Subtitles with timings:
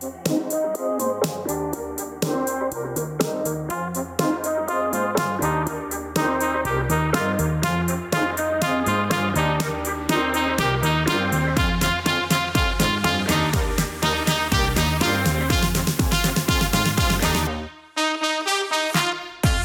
[0.00, 0.10] All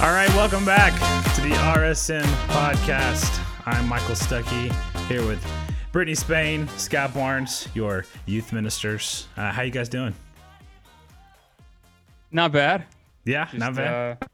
[0.09, 0.93] right, welcome back
[1.35, 3.39] to the RSM podcast.
[3.67, 4.73] I'm Michael Stuckey
[5.07, 5.62] here with
[5.93, 9.27] Brittany Spain, Scott Barnes, your youth ministers.
[9.37, 10.13] Uh, how you guys doing?
[12.31, 12.85] Not bad.
[13.25, 14.17] Yeah, Just, not bad.
[14.19, 14.25] Uh,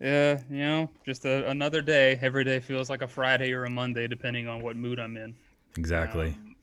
[0.00, 2.18] yeah, you know, just a, another day.
[2.22, 5.34] Every day feels like a Friday or a Monday, depending on what mood I'm in.
[5.76, 6.28] exactly.
[6.28, 6.56] Um,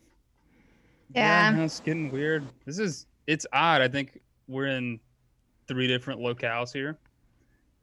[1.14, 1.52] Yeah.
[1.52, 2.44] no, it's getting weird.
[2.66, 3.82] This is it's odd.
[3.82, 5.00] I think we're in
[5.68, 6.98] three different locales here,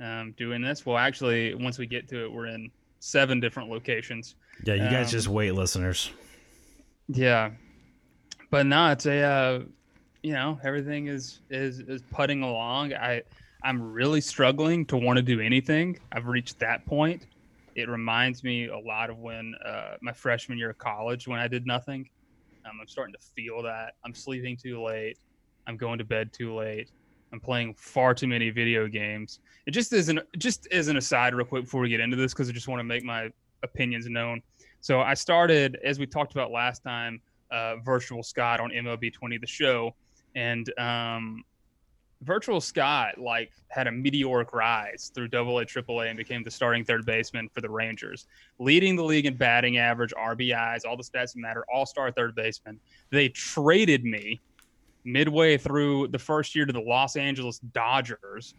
[0.01, 0.85] um, doing this.
[0.85, 4.35] Well, actually, once we get to it, we're in seven different locations.
[4.65, 6.11] yeah, you guys um, just wait, listeners.
[7.09, 7.51] Yeah,
[8.51, 9.61] but no, it's a uh,
[10.23, 12.95] you know everything is is is putting along.
[12.95, 13.23] I
[13.63, 15.99] I'm really struggling to want to do anything.
[16.13, 17.27] I've reached that point.
[17.75, 21.49] It reminds me a lot of when uh, my freshman year of college when I
[21.49, 22.09] did nothing.
[22.65, 25.19] Um, I'm starting to feel that I'm sleeping too late.
[25.67, 26.91] I'm going to bed too late.
[27.33, 29.41] I'm playing far too many video games.
[29.67, 32.49] It just isn't just as an aside, real quick before we get into this, because
[32.49, 33.31] I just want to make my
[33.63, 34.41] opinions known.
[34.85, 37.19] So I started, as we talked about last time,
[37.51, 39.95] uh, Virtual Scott on MLB 20, the show,
[40.35, 41.43] and um,
[42.21, 46.51] Virtual Scott like had a meteoric rise through Double A, Triple A, and became the
[46.51, 48.27] starting third baseman for the Rangers,
[48.59, 52.35] leading the league in batting average, RBIs, all the stats that matter, All Star third
[52.35, 52.79] baseman.
[53.09, 54.43] They traded me
[55.03, 58.53] midway through the first year to the Los Angeles Dodgers,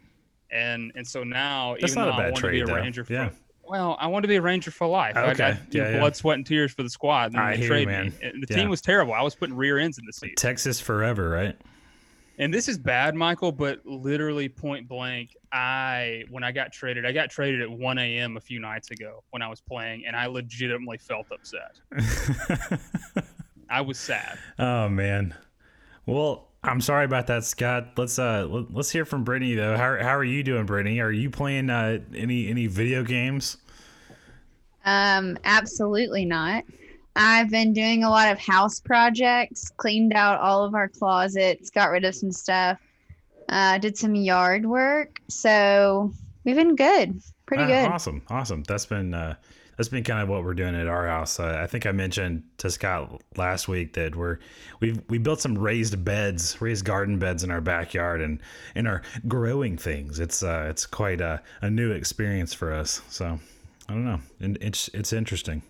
[0.50, 2.74] and and so now That's even not a though I want to be a though.
[2.74, 3.30] Ranger for Yeah.
[3.68, 5.16] Well, I want to be a Ranger for life.
[5.16, 5.34] I Okay.
[5.34, 5.98] got you know, Yeah, yeah.
[6.00, 7.32] blood, sweat, and tears for the squad.
[7.32, 8.12] And I hear you, man.
[8.22, 8.56] And the Yeah.
[8.56, 9.12] team was terrible.
[9.14, 10.36] I was putting rear ends in the seat.
[10.36, 11.56] Texas forever, right?
[12.38, 17.12] And this is bad, Michael, but literally point blank, I when I got traded, I
[17.12, 18.36] got traded at 1 a.m.
[18.36, 21.72] a few nights ago when I was playing, and I legitimately felt upset.
[23.70, 24.38] I was sad.
[24.58, 25.34] oh man.
[26.04, 27.92] Well, I'm sorry about that, Scott.
[27.96, 29.76] Let's uh let's hear from Brittany though.
[29.76, 31.00] How how are you doing, Brittany?
[31.00, 33.56] Are you playing uh any any video games?
[34.86, 36.64] Um, absolutely not.
[37.16, 41.90] I've been doing a lot of house projects, cleaned out all of our closets, got
[41.90, 42.78] rid of some stuff,
[43.48, 45.20] uh, did some yard work.
[45.28, 46.12] So
[46.44, 47.86] we've been good, pretty Ah, good.
[47.86, 48.62] Awesome, awesome.
[48.64, 49.34] That's been uh,
[49.78, 51.40] that's been kind of what we're doing at our house.
[51.40, 54.38] Uh, I think I mentioned to Scott last week that we're
[54.80, 58.40] we we built some raised beds, raised garden beds in our backyard, and
[58.74, 60.20] and are growing things.
[60.20, 63.00] It's uh, it's quite a, a new experience for us.
[63.08, 63.40] So
[63.88, 65.62] I don't know, and it's it's interesting.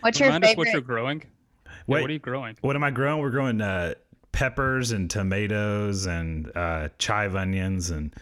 [0.00, 1.22] What's your Remind us what you're growing.
[1.66, 2.00] Yeah, Wait.
[2.00, 2.56] what are you growing?
[2.60, 3.20] What am I growing?
[3.20, 3.94] We're growing uh,
[4.32, 8.14] peppers and tomatoes and uh, chive onions, and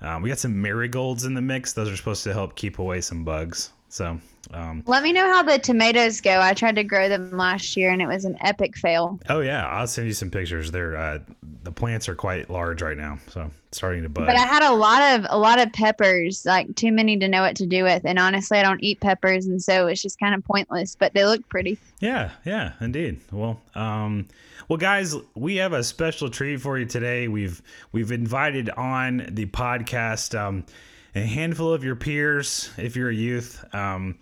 [0.00, 1.72] um, we got some marigolds in the mix.
[1.72, 3.70] Those are supposed to help keep away some bugs.
[3.96, 4.20] So
[4.52, 6.38] um, Let me know how the tomatoes go.
[6.38, 9.18] I tried to grow them last year and it was an epic fail.
[9.30, 10.70] Oh yeah, I'll send you some pictures.
[10.70, 11.20] They're uh,
[11.62, 14.26] the plants are quite large right now, so starting to bud.
[14.26, 17.40] But I had a lot of a lot of peppers, like too many to know
[17.40, 18.04] what to do with.
[18.04, 20.94] And honestly, I don't eat peppers, and so it's just kind of pointless.
[20.94, 21.78] But they look pretty.
[22.00, 23.20] yeah, yeah, indeed.
[23.32, 24.28] Well, um,
[24.68, 27.28] well, guys, we have a special treat for you today.
[27.28, 30.66] We've we've invited on the podcast um,
[31.16, 34.18] a handful of your peers, if you're a youth, um,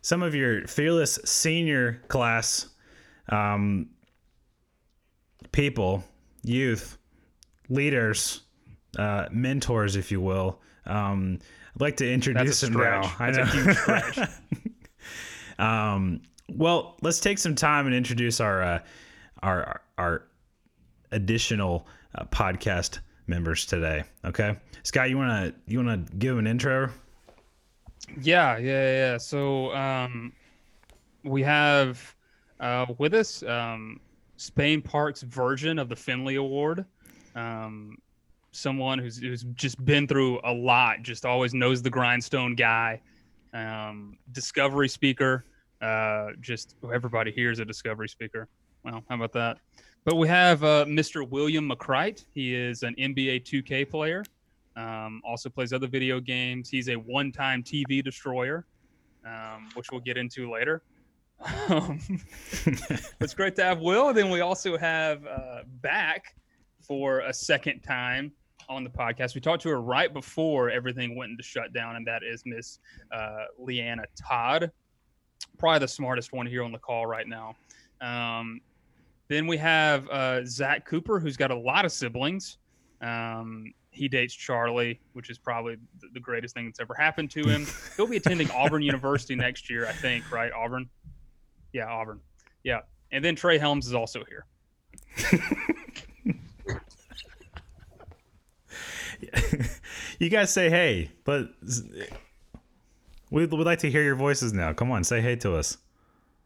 [0.00, 2.68] some of your fearless senior class
[3.28, 3.90] um,
[5.52, 6.02] people,
[6.42, 6.96] youth,
[7.68, 8.40] leaders,
[8.98, 10.62] uh, mentors, if you will.
[10.86, 11.40] Um,
[11.74, 13.14] I'd like to introduce them now.
[13.18, 14.26] I That's know.
[15.64, 18.78] um, well, let's take some time and introduce our uh,
[19.42, 20.22] our our
[21.10, 24.04] additional uh, podcast members today.
[24.24, 26.90] Okay, Scott, you wanna you wanna give an intro?
[28.20, 29.18] Yeah, yeah, yeah.
[29.18, 30.32] So um,
[31.22, 32.14] we have
[32.60, 34.00] uh, with us um,
[34.36, 36.84] Spain Park's version of the Finley Award.
[37.34, 37.98] Um,
[38.52, 43.00] someone who's who's just been through a lot, just always knows the grindstone guy.
[43.52, 45.44] Um, discovery speaker.
[45.80, 48.48] Uh, just everybody here is a discovery speaker.
[48.84, 49.58] Well, how about that?
[50.04, 51.28] But we have uh, Mr.
[51.28, 52.24] William McCrite.
[52.34, 54.22] He is an NBA 2K player.
[54.76, 56.68] Um, also plays other video games.
[56.68, 58.66] He's a one-time TV destroyer,
[59.24, 60.82] um, which we'll get into later.
[61.68, 62.00] Um,
[63.20, 64.12] it's great to have Will.
[64.12, 66.34] Then we also have uh, back
[66.80, 68.32] for a second time
[68.68, 69.34] on the podcast.
[69.34, 72.78] We talked to her right before everything went into shutdown, and that is Miss
[73.12, 74.70] uh, Leanna Todd,
[75.58, 77.56] probably the smartest one here on the call right now.
[78.00, 78.60] Um,
[79.28, 82.58] Then we have uh, Zach Cooper, who's got a lot of siblings.
[83.00, 85.76] Um, he dates Charlie, which is probably
[86.12, 87.66] the, greatest thing that's ever happened to him.
[87.96, 90.52] He'll be attending Auburn University next year, I think, right?
[90.52, 90.88] Auburn?
[91.72, 92.20] Yeah, Auburn.
[92.64, 92.80] Yeah.
[93.12, 94.46] And then Trey Helms is also here.
[100.18, 101.50] you guys say hey, but
[103.30, 104.72] we'd, we'd like to hear your voices now.
[104.72, 105.78] Come on, say hey to us.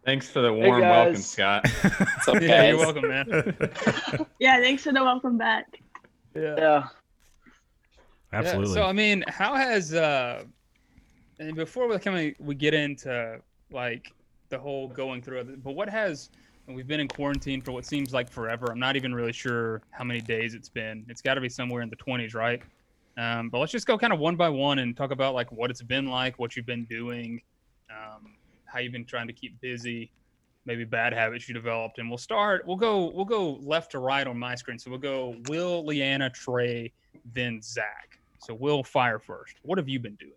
[0.09, 0.91] Thanks for the warm guys.
[0.91, 1.67] welcome, Scott.
[2.29, 3.27] Up, Yeah, you're welcome, man.
[4.39, 5.83] Yeah, thanks for the welcome back.
[6.35, 6.87] Yeah.
[8.33, 8.71] Absolutely.
[8.71, 10.45] Yeah, so I mean, how has uh
[11.39, 13.39] and before we kind of we get into
[13.71, 14.15] like
[14.49, 16.31] the whole going through it, but what has
[16.67, 18.73] we've been in quarantine for what seems like forever.
[18.73, 21.05] I'm not even really sure how many days it's been.
[21.11, 22.63] It's got to be somewhere in the 20s, right?
[23.19, 25.71] Um, but let's just go kind of one by one and talk about like what
[25.71, 27.43] it's been like, what you've been doing,
[27.91, 28.38] um,
[28.69, 30.11] how you've been trying to keep busy,
[30.65, 31.99] maybe bad habits you developed.
[31.99, 32.67] And we'll start.
[32.67, 33.11] We'll go.
[33.15, 34.79] We'll go left to right on my screen.
[34.79, 36.93] So we'll go Will, Leanna, Trey,
[37.35, 38.19] then Zach.
[38.41, 39.57] So Will, fire first.
[39.63, 40.33] What have you been doing?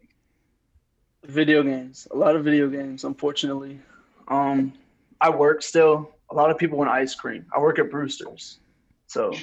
[1.26, 2.08] Video games.
[2.12, 3.80] A lot of video games, unfortunately.
[4.28, 4.74] Um,
[5.20, 6.16] I work still.
[6.32, 7.46] A lot of people want ice cream.
[7.56, 8.60] I work at Bruster's.
[9.08, 9.34] So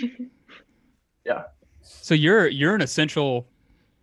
[1.27, 1.45] yeah.
[1.83, 3.47] So you're you're an essential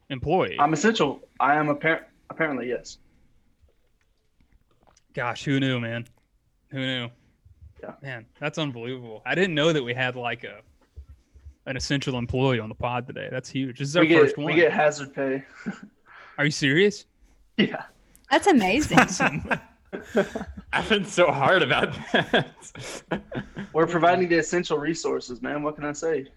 [0.10, 0.56] employee.
[0.60, 1.28] I'm essential.
[1.40, 3.00] I am appar- apparently, yes.
[5.15, 6.06] Gosh, who knew, man?
[6.71, 7.09] Who knew?
[7.81, 7.94] Yeah.
[8.01, 9.21] Man, that's unbelievable.
[9.25, 10.59] I didn't know that we had like a
[11.67, 13.27] an essential employee on the pod today.
[13.31, 13.79] That's huge.
[13.79, 14.53] This is our We first get, one.
[14.53, 15.44] we get hazard pay.
[16.38, 17.06] Are you serious?
[17.57, 17.83] yeah.
[18.29, 18.97] That's amazing.
[20.73, 22.47] I've been so hard about that.
[23.71, 25.63] We're providing the essential resources, man.
[25.63, 26.27] What can I say?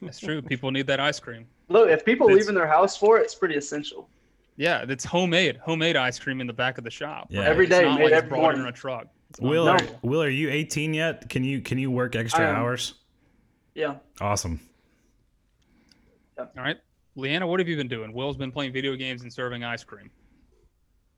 [0.00, 0.40] That's true.
[0.42, 1.46] People need that ice cream.
[1.68, 4.08] Look, if people It's- leaving their house for it, it's pretty essential.
[4.56, 5.56] Yeah, that's homemade.
[5.62, 7.26] Homemade ice cream in the back of the shop.
[7.30, 7.40] Yeah.
[7.40, 7.48] right?
[7.48, 8.62] Every It's day, not made like it's every brought in morning.
[8.62, 9.06] on a truck.
[9.40, 9.72] Will, No.
[9.72, 11.28] are, Will, are you 18 yet?
[11.28, 12.94] Can you can you work extra hours?
[13.74, 13.96] Yeah.
[14.20, 14.60] Awesome.
[16.38, 16.76] All right.
[17.16, 18.12] Leanna, what have you been doing?
[18.12, 20.10] Will's been playing video games and serving ice cream.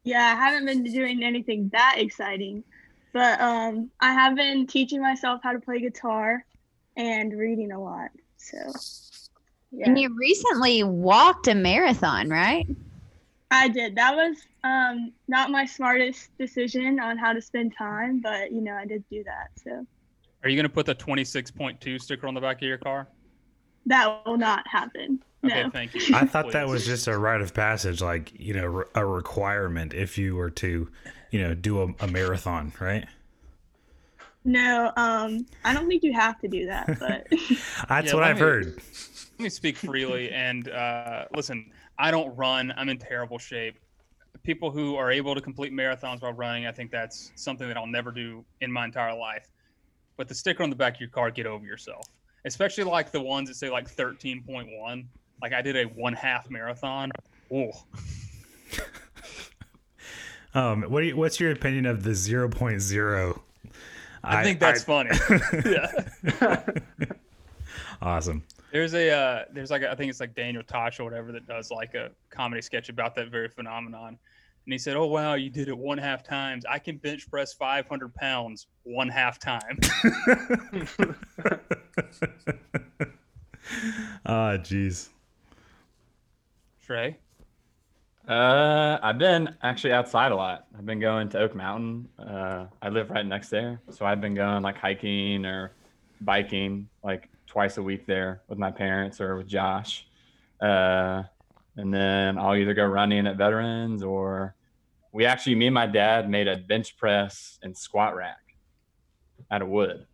[0.05, 2.63] Yeah, I haven't been doing anything that exciting,
[3.13, 6.45] but um, I have been teaching myself how to play guitar
[6.97, 8.11] and reading a lot.
[8.37, 8.57] So,
[9.73, 12.67] yeah, and you recently walked a marathon, right?
[13.51, 13.97] I did.
[13.97, 18.75] That was um, not my smartest decision on how to spend time, but you know,
[18.75, 19.49] I did do that.
[19.63, 19.87] So
[20.43, 23.09] Are you going to put the 26.2 sticker on the back of your car?
[23.89, 25.21] that will not happen.
[25.45, 25.71] Okay, No.
[25.71, 26.03] thank you.
[26.13, 30.19] I thought that was just a rite of passage, like you know, a requirement if
[30.19, 30.89] you were to,
[31.31, 33.07] you know, do a, a marathon, right?
[34.45, 37.27] No, um, I don't think you have to do that, but
[37.89, 38.67] That's Yeah, what I've me- heard.
[39.39, 41.73] Let me speak freely and uh, listen.
[41.99, 42.73] I don't run.
[42.77, 43.79] I'm in terrible shape.
[44.43, 47.87] People who are able to complete marathons while running, I think that's something that I'll
[47.87, 49.51] never do in my entire life.
[50.17, 52.07] But the sticker on the back of your car, get over yourself.
[52.45, 55.07] Especially like the ones that say like 13.1.
[55.43, 57.11] Like I did a one half marathon.
[57.53, 57.73] Oh,
[60.57, 63.41] Um, what do you, what's your opinion of the 0.0?
[64.25, 65.11] I, think that's funny.
[65.67, 66.63] yeah.
[68.03, 68.43] awesome.
[68.77, 71.47] There's a uh, there's like a, I think it's like Daniel Tosh or whatever that
[71.47, 74.09] does like a comedy sketch about that very phenomenon.
[74.09, 76.67] And he said, "Oh wow, you did it one half times.
[76.69, 79.79] I can bench press 500 pounds one half time."
[84.27, 85.09] Ah, jeez.
[86.85, 87.17] Trey,
[88.29, 90.67] Uh, I've been actually outside a lot.
[90.77, 92.09] I've been going to Oak Mountain.
[92.19, 95.73] Uh, I live right next there, so I've been going like hiking or
[96.21, 100.07] biking like twice a week there with my parents or with Josh.
[100.61, 101.23] Uh,
[101.79, 104.55] and then I'll either go running at Veterans or
[105.11, 108.37] we actually, me and my dad made a bench press and squat rack
[109.51, 110.07] out of wood.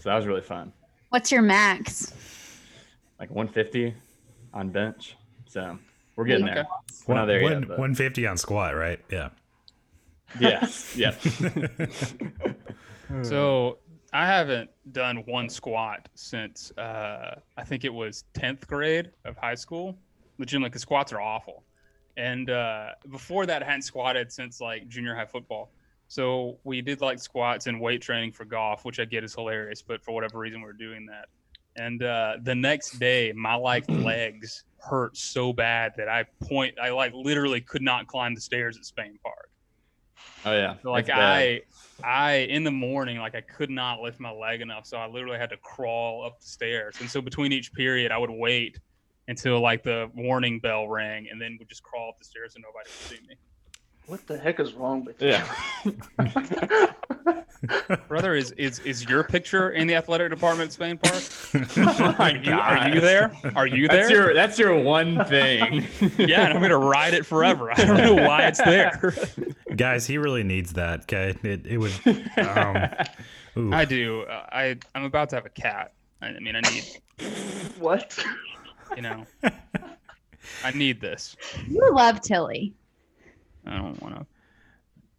[0.00, 0.74] So that was really fun.
[1.08, 2.12] What's your max?
[3.18, 3.94] Like 150
[4.52, 5.16] on bench.
[5.46, 5.78] So
[6.16, 6.58] we're getting there.
[6.58, 6.68] Okay.
[7.06, 7.60] We're not there One- yet.
[7.62, 9.00] but- 150 on squat, right?
[9.10, 9.30] Yeah.
[10.38, 10.94] Yes.
[10.94, 11.16] Yes.
[13.22, 13.78] so
[14.14, 19.56] I haven't done one squat since uh, I think it was 10th grade of high
[19.56, 19.98] school.
[20.38, 21.64] Legitimately, because squats are awful.
[22.16, 25.72] And uh, before that, I hadn't squatted since like junior high football.
[26.06, 29.82] So we did like squats and weight training for golf, which I get is hilarious,
[29.82, 31.26] but for whatever reason, we are doing that.
[31.74, 36.90] And uh, the next day, my like legs hurt so bad that I point, I
[36.90, 39.50] like literally could not climb the stairs at Spain Park.
[40.44, 40.76] Oh yeah.
[40.82, 41.60] So, like I,
[42.02, 45.38] I in the morning, like I could not lift my leg enough, so I literally
[45.38, 46.98] had to crawl up the stairs.
[47.00, 48.78] And so between each period, I would wait
[49.28, 52.64] until like the warning bell rang, and then would just crawl up the stairs and
[52.66, 53.36] nobody would see me.
[54.06, 55.28] What the heck is wrong with you?
[55.28, 56.92] Yeah.
[58.08, 61.22] Brother, is is is your picture in the athletic department at Spain Park?
[62.18, 63.34] my Are you, are you there?
[63.56, 64.26] Are you That's there?
[64.26, 65.86] your that's your one thing.
[66.18, 67.70] yeah, and I'm gonna ride it forever.
[67.72, 69.14] I don't know why it's there.
[69.74, 71.02] Guys, he really needs that.
[71.02, 71.92] Okay, it it would.
[73.56, 73.72] Um.
[73.72, 74.22] I do.
[74.22, 75.92] Uh, I I'm about to have a cat.
[76.20, 76.84] I, I mean, I need
[77.78, 78.22] What?
[78.96, 79.24] you know,
[80.62, 81.36] I need this.
[81.68, 82.74] You love Tilly.
[83.66, 84.26] I don't want to.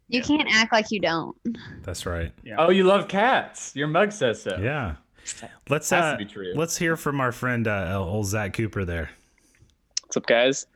[0.08, 1.36] You can't act like you don't.
[1.82, 2.32] That's right.
[2.44, 2.56] Yeah.
[2.58, 3.74] oh, you love cats.
[3.74, 4.56] Your mug says so.
[4.56, 4.96] Yeah.
[5.68, 6.52] Let's uh, be true.
[6.54, 9.10] let's hear from our friend uh, old Zach Cooper there.
[10.04, 10.66] What's up, guys?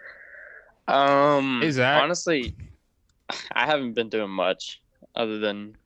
[0.89, 2.03] Um, Hey, Zach.
[2.03, 2.55] honestly,
[3.53, 4.81] I haven't been doing much
[5.15, 5.77] other than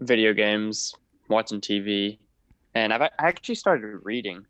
[0.00, 0.94] video games,
[1.28, 2.16] watching TV,
[2.74, 4.46] and I've I actually started reading.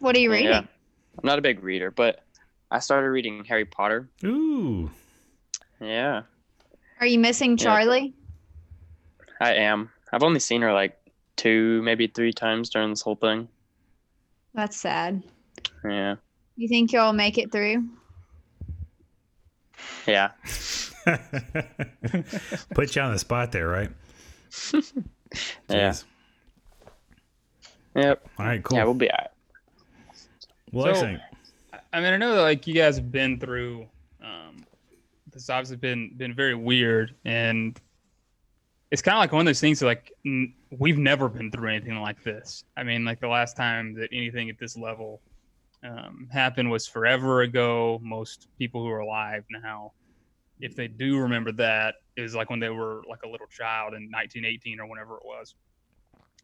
[0.00, 0.48] What are you reading?
[0.48, 0.58] Yeah.
[0.58, 2.24] I'm not a big reader, but
[2.70, 4.08] I started reading Harry Potter.
[4.24, 4.90] Ooh.
[5.80, 6.22] Yeah,
[7.00, 7.64] Are you missing Yeah.
[7.64, 8.14] Charlie?
[9.40, 9.90] I am.
[10.12, 10.98] I've only seen her like
[11.36, 13.48] two, maybe three times during this whole thing.
[14.54, 15.22] That's sad.
[15.84, 16.16] Yeah,
[16.56, 17.88] You think you'll make it through?
[20.06, 20.30] yeah.
[22.74, 23.90] Put you on the spot there, right?
[25.68, 25.94] Yeah.
[27.94, 28.28] Yep.
[28.36, 28.60] All right.
[28.64, 28.78] Cool.
[28.78, 29.28] Yeah, we'll be alright.
[30.72, 31.20] well, So- excellent.
[31.92, 33.86] I mean, I know that like you guys have been through.
[34.22, 34.64] Um,
[35.32, 37.80] this obviously been been very weird, and
[38.90, 39.82] it's kind of like one of those things.
[39.82, 42.64] Like n- we've never been through anything like this.
[42.76, 45.20] I mean, like the last time that anything at this level
[45.84, 48.00] um, happened was forever ago.
[48.02, 49.92] Most people who are alive now,
[50.60, 54.10] if they do remember that, is like when they were like a little child in
[54.10, 55.54] 1918 or whenever it was.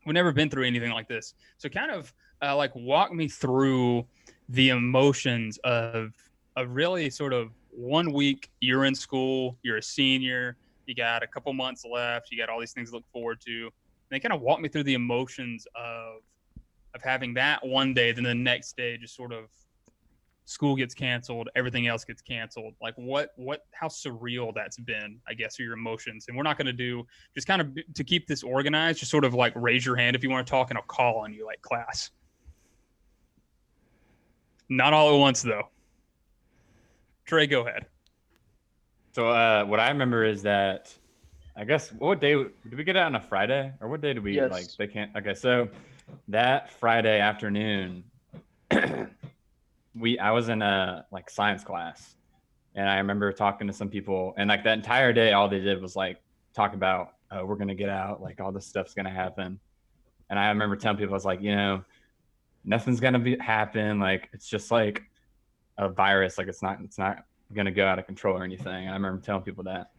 [0.05, 1.35] We've never been through anything like this.
[1.59, 4.07] So kind of uh, like walk me through
[4.49, 6.13] the emotions of
[6.57, 10.57] a really sort of one week you're in school, you're a senior,
[10.87, 13.65] you got a couple months left, you got all these things to look forward to.
[13.65, 13.71] And
[14.11, 16.23] they kind of walk me through the emotions of
[16.95, 19.51] of having that one day, then the next day just sort of
[20.47, 22.75] school gets canceled, everything else gets canceled.
[22.81, 26.27] Like what what how surreal that's been, I guess, are your emotions.
[26.29, 29.25] And we're not going to do just kind of to keep this organized, just sort
[29.25, 31.45] of like raise your hand if you want to talk and I'll call on you
[31.45, 32.11] like class.
[34.69, 35.69] Not all at once though.
[37.27, 37.87] Trey, go ahead.
[39.13, 40.95] So uh, what I remember is that
[41.57, 44.23] I guess what day did we get out on a Friday or what day did
[44.23, 44.51] we Yes.
[44.51, 45.69] like they can't okay so
[46.29, 48.05] that Friday afternoon
[49.99, 52.15] we I was in a like science class
[52.75, 55.81] and I remember talking to some people and like that entire day all they did
[55.81, 56.19] was like
[56.55, 59.59] talk about uh, we're gonna get out like all this stuff's gonna happen
[60.29, 61.83] and I remember telling people I was like you know
[62.67, 65.03] nothing's gonna be happen like it's just like
[65.79, 68.89] a virus like it's not it's not gonna go out of control or anything.
[68.89, 69.91] I remember telling people that.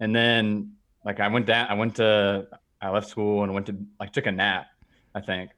[0.00, 0.72] And then
[1.04, 2.46] like I went down I went to
[2.80, 4.66] I left school and went to like took a nap,
[5.14, 5.50] I think.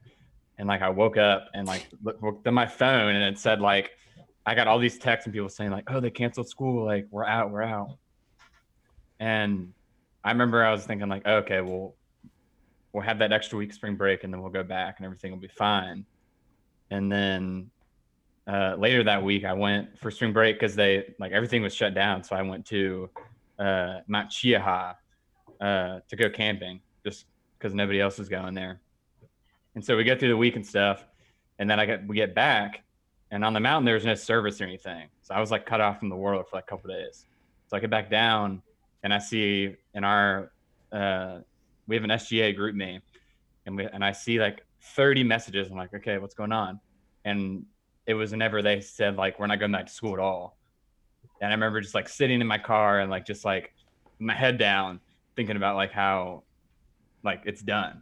[0.57, 3.91] And like I woke up and like looked at my phone and it said like
[4.45, 7.25] I got all these texts and people saying like, oh they canceled school, like we're
[7.25, 7.97] out, we're out.
[9.19, 9.73] And
[10.23, 11.95] I remember I was thinking like, okay, well
[12.93, 15.39] we'll have that extra week spring break and then we'll go back and everything will
[15.39, 16.05] be fine.
[16.89, 17.69] And then
[18.49, 21.93] uh, later that week, I went for spring break because they like everything was shut
[21.93, 22.23] down.
[22.23, 23.07] So I went to
[23.59, 24.95] uh, Mount Cheaha
[25.61, 27.25] uh, to go camping just
[27.57, 28.81] because nobody else was going there.
[29.75, 31.05] And so we get through the week and stuff,
[31.59, 32.81] and then I get we get back,
[33.29, 35.09] and on the mountain there was no service or anything.
[35.21, 37.27] So I was like cut off from the world for like a couple days.
[37.67, 38.63] So I get back down,
[39.03, 40.51] and I see in our
[40.91, 41.41] uh,
[41.87, 42.99] we have an SGA GroupMe,
[43.67, 45.69] and we and I see like 30 messages.
[45.69, 46.79] I'm like, okay, what's going on?
[47.25, 47.65] And
[48.09, 50.57] it was whenever they said like we're not going back to school at all.
[51.41, 53.71] And i remember just like sitting in my car and like just like
[54.17, 54.99] my head down
[55.35, 56.41] thinking about like how
[57.23, 58.01] like it's done.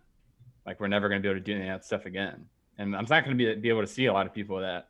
[0.65, 2.45] Like we're never going to be able to do any of that stuff again.
[2.77, 4.87] And i'm not going to be, be able to see a lot of people that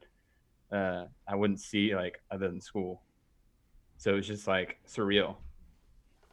[0.72, 3.02] uh, i wouldn't see like other than school.
[3.98, 5.36] So it was just like surreal.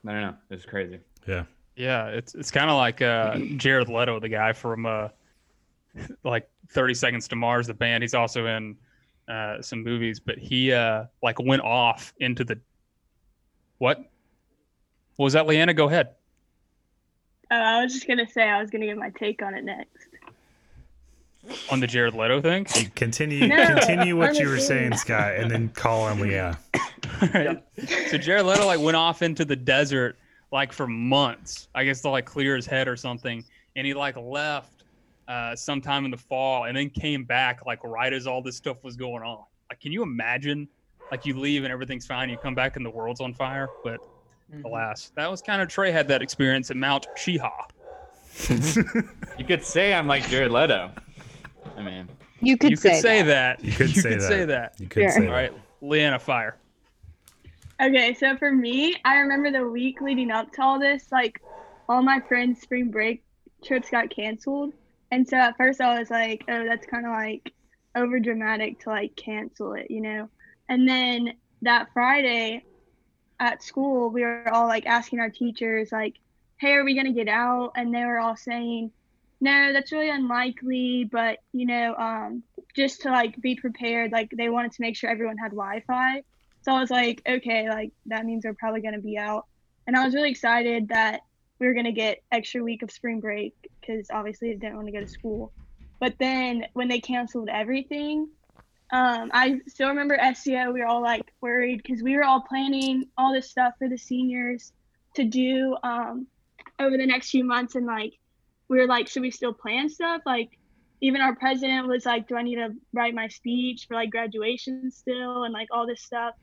[0.06, 0.34] I don't know.
[0.50, 1.00] It was crazy.
[1.26, 1.44] Yeah.
[1.74, 5.08] Yeah, it's it's kind of like uh, Jared Leto, the guy from uh,
[6.24, 8.02] like Thirty Seconds to Mars, the band.
[8.02, 8.76] He's also in
[9.28, 12.58] uh, some movies, but he uh, like went off into the
[13.78, 13.98] what?
[15.16, 15.74] What was that, Leanna?
[15.74, 16.08] Go ahead.
[17.50, 20.08] Uh, I was just gonna say I was gonna give my take on it next.
[21.70, 22.64] On the Jared Leto thing.
[22.94, 24.66] Continue No, continue what you were honestly.
[24.66, 26.58] saying, Scott, and then call on Leah.
[27.32, 27.62] Right.
[28.08, 30.16] So Jared Leto like went off into the desert
[30.50, 31.68] like for months.
[31.74, 33.44] I guess to like clear his head or something,
[33.76, 34.73] and he like left
[35.28, 38.82] uh, sometime in the fall, and then came back like right as all this stuff
[38.84, 39.44] was going on.
[39.70, 40.68] Like, can you imagine?
[41.10, 43.72] Like you leave and everything's fine, you come back and the world's on fire.
[43.82, 44.00] But
[44.52, 44.64] Mhm.
[44.64, 47.50] Alas, that was kind of Trey had that experience at Mount Cheaha.
[49.38, 50.90] You could say I'm like Jared Leto.
[51.76, 52.08] I mean,
[52.40, 53.58] You could you say, could say that.
[53.58, 53.64] that.
[53.64, 54.20] You could say that.
[54.22, 54.74] say that.
[54.80, 55.10] You could Sure.
[55.10, 55.32] say All that.
[55.32, 56.56] right, Leanna, fire.
[57.82, 61.40] Okay, so for me, I remember the week leading up to all this, like
[61.88, 63.22] all my friends' spring break
[63.64, 64.72] trips got canceled.
[65.10, 67.52] And so at first I was like, oh, that's kind of like
[67.94, 70.28] over dramatic to like cancel it, you know?
[70.68, 72.64] And then that Friday
[73.38, 76.14] at school, we were all like asking our teachers, like,
[76.56, 77.72] hey, are we going to get out?
[77.76, 78.90] And they were all saying,
[79.40, 82.42] no, that's really unlikely, but you know, um,
[82.74, 86.22] just to like be prepared, like they wanted to make sure everyone had Wi Fi.
[86.62, 89.46] So I was like, okay, like that means we're probably going to be out.
[89.86, 91.20] And I was really excited that
[91.58, 94.88] we were going to get extra week of spring break because obviously I didn't want
[94.88, 95.52] to go to school.
[96.00, 98.28] But then when they canceled everything,
[98.92, 100.72] um, I still remember SEO.
[100.72, 103.96] We were all like worried because we were all planning all this stuff for the
[103.96, 104.72] seniors
[105.14, 106.26] to do um,
[106.78, 107.74] over the next few months.
[107.74, 108.18] And like,
[108.68, 110.22] we were like, should we still plan stuff?
[110.26, 110.58] Like,
[111.00, 114.90] even our president was like, do I need to write my speech for like graduation
[114.90, 116.34] still and like all this stuff?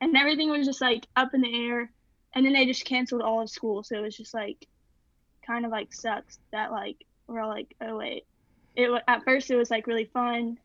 [0.00, 1.90] and everything was just like up in the air
[2.34, 4.66] and then they just canceled all of school so it was just like
[5.46, 6.96] kind of like sucks that like
[7.26, 8.24] we're all like oh wait
[8.76, 10.56] it wa- at first it was like really fun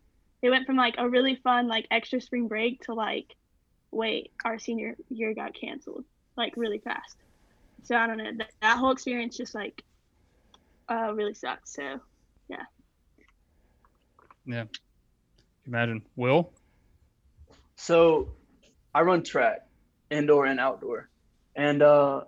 [0.41, 3.36] it went from like a really fun like extra spring break to like
[3.91, 6.03] wait our senior year got canceled
[6.38, 7.15] like really fast
[7.84, 9.84] so i don't know that, that whole experience just like
[10.89, 12.00] uh really sucks so
[12.48, 12.63] yeah.
[14.45, 14.65] Yeah.
[15.65, 16.51] Imagine Will.
[17.75, 18.29] So
[18.93, 19.67] I run track,
[20.12, 21.10] indoor and outdoor.
[21.55, 22.21] And uh,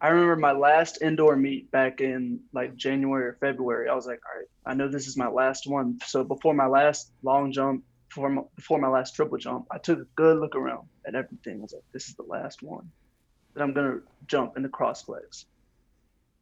[0.00, 3.88] I remember my last indoor meet back in like January or February.
[3.88, 5.98] I was like, all right, I know this is my last one.
[6.06, 10.00] So before my last long jump, before my, before my last triple jump, I took
[10.00, 11.58] a good look around at everything.
[11.58, 12.90] I was like, this is the last one
[13.54, 15.44] that I'm going to jump in the Crossplex.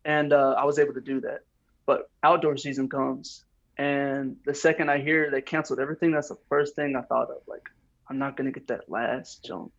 [0.04, 1.40] And uh, I was able to do that.
[1.86, 3.44] But outdoor season comes.
[3.76, 7.38] And the second I hear they canceled everything, that's the first thing I thought of.
[7.46, 7.68] Like,
[8.08, 9.72] I'm not gonna get that last jump,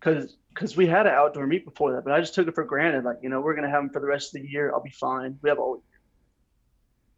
[0.00, 2.64] cause cause we had an outdoor meet before that, but I just took it for
[2.64, 3.04] granted.
[3.04, 4.72] Like you know, we're gonna have them for the rest of the year.
[4.72, 5.38] I'll be fine.
[5.42, 6.00] We have all year.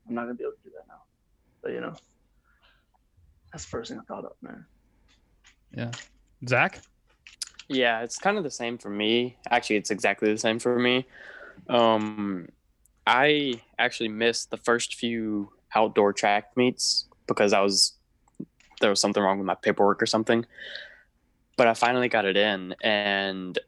[0.09, 1.03] I'm not gonna be able to do that now.
[1.63, 1.95] But you know,
[3.53, 4.67] that's the first thing I thought of, man.
[5.77, 5.91] Yeah,
[6.49, 6.81] Zach.
[7.69, 9.37] Yeah, it's kind of the same for me.
[9.49, 11.07] Actually, it's exactly the same for me.
[11.69, 12.49] Um,
[13.07, 17.95] I actually missed the first few outdoor track meets because I was
[18.81, 20.45] there was something wrong with my paperwork or something.
[21.61, 23.59] But I finally got it in, and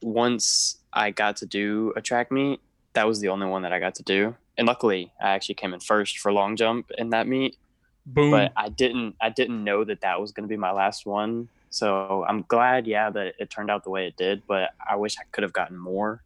[0.00, 2.60] once I got to do a track meet,
[2.94, 4.34] that was the only one that I got to do.
[4.56, 7.58] And luckily, I actually came in first for long jump in that meet
[8.06, 8.30] Boom.
[8.30, 11.50] but I didn't I didn't know that that was going to be my last one.
[11.68, 14.42] So I'm glad, yeah, that it turned out the way it did.
[14.46, 16.22] But I wish I could have gotten more.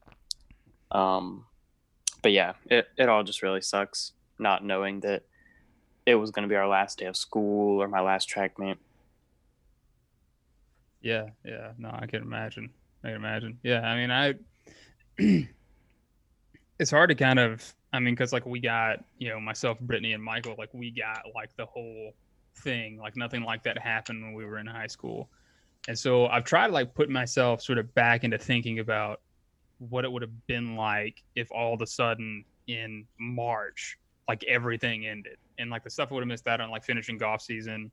[0.93, 1.45] Um,
[2.23, 5.25] but yeah, it it all just really sucks not knowing that
[6.07, 8.79] it was going to be our last day of school or my last track meet.
[11.05, 11.73] Yeah, yeah.
[11.77, 12.71] No, I can imagine.
[13.05, 13.59] I can imagine.
[13.63, 14.35] Yeah, I mean, I.
[16.79, 17.75] it's hard to kind of.
[17.93, 21.23] I mean, because like we got, you know, myself, Brittany, and Michael, like we got
[21.35, 22.13] like the whole
[22.57, 22.97] thing.
[22.99, 25.29] Like nothing like that happened when we were in high school,
[25.89, 29.21] and so I've tried to like put myself sort of back into thinking about
[29.79, 35.07] what it would have been like if all of a sudden in March, like everything
[35.07, 37.91] ended, and like the stuff I would have missed out on, like finishing golf season,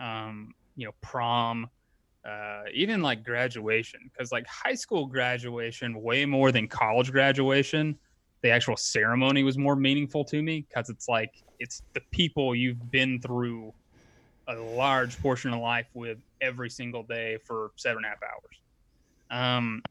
[0.00, 1.68] um, you know, prom
[2.28, 7.98] uh, even like graduation, because like high school graduation, way more than college graduation,
[8.42, 12.90] the actual ceremony was more meaningful to me because it's like it's the people you've
[12.90, 13.72] been through
[14.48, 18.60] a large portion of life with every single day for seven and a half hours.
[19.30, 19.82] Um,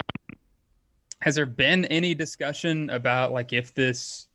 [1.21, 4.28] has there been any discussion about like if this,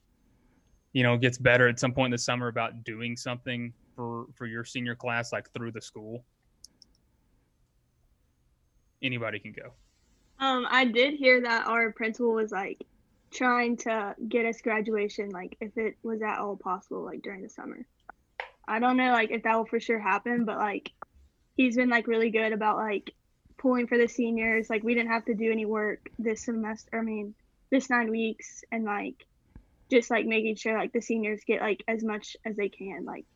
[0.92, 4.46] you know, gets better at some point in the summer about doing something for for
[4.46, 6.24] your senior class like through the school?
[9.02, 9.72] Anybody can go.
[10.38, 12.84] Um, I did hear that our principal was like
[13.32, 17.48] trying to get us graduation, like if it was at all possible, like during the
[17.48, 17.86] summer.
[18.66, 20.90] I don't know, like if that will for sure happen, but like
[21.56, 23.12] he's been like really good about like
[23.58, 24.68] pulling for the seniors.
[24.70, 26.98] Like we didn't have to do any work this semester.
[26.98, 27.34] I mean,
[27.70, 29.26] this nine weeks, and like
[29.90, 33.04] just like making sure like the seniors get like as much as they can.
[33.04, 33.26] Like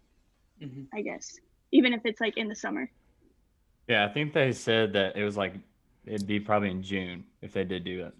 [0.62, 0.87] Mhm.
[0.94, 1.38] I guess
[1.72, 2.90] even if it's like in the summer.
[3.88, 5.55] Yeah, I think they said that it was like
[6.05, 8.14] it'd be probably in June if they did do it.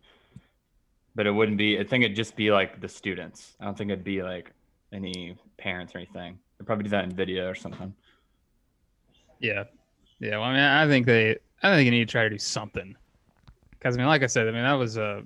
[1.15, 3.57] But it wouldn't be I think it'd just be like the students.
[3.61, 4.53] I don't think it'd be like
[4.93, 6.39] any parents or anything.
[6.59, 7.93] They'd probably do that in video or something.
[9.41, 9.65] Yeah,
[10.21, 10.39] yeah.
[10.39, 12.97] Well, I mean, I think they, I think you need to try to do something.
[13.71, 15.23] Because I mean, like I said, I mean that was a,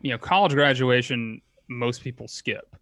[0.00, 1.40] you know, college graduation.
[1.68, 2.76] Most people skip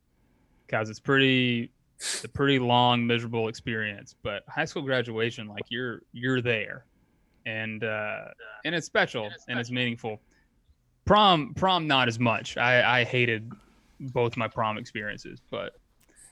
[0.67, 4.15] because it's pretty, it's a pretty long, miserable experience.
[4.23, 6.87] But high school graduation, like you're you're there,
[7.47, 8.25] and uh,
[8.65, 10.21] and it's special and it's meaningful.
[11.05, 12.57] Prom, prom, not as much.
[12.57, 13.53] I I hated
[14.01, 15.75] both my prom experiences, but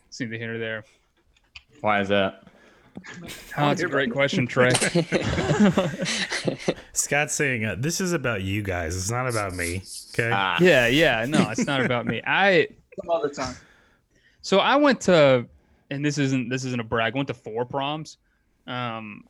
[0.08, 0.84] it's neither here nor there.
[1.82, 2.44] Why is that?
[3.56, 4.70] Oh, that's a great question, Trey.
[6.92, 8.96] Scott's saying uh, this is about you guys.
[8.96, 9.82] It's not about me.
[10.12, 10.30] Okay.
[10.32, 11.24] Ah, yeah, yeah.
[11.28, 12.20] No, it's not about me.
[12.26, 12.68] I
[13.00, 13.54] Some other time.
[14.42, 15.46] so I went to,
[15.90, 17.14] and this isn't this isn't a brag.
[17.14, 18.18] I went to four proms.
[18.66, 19.22] Um,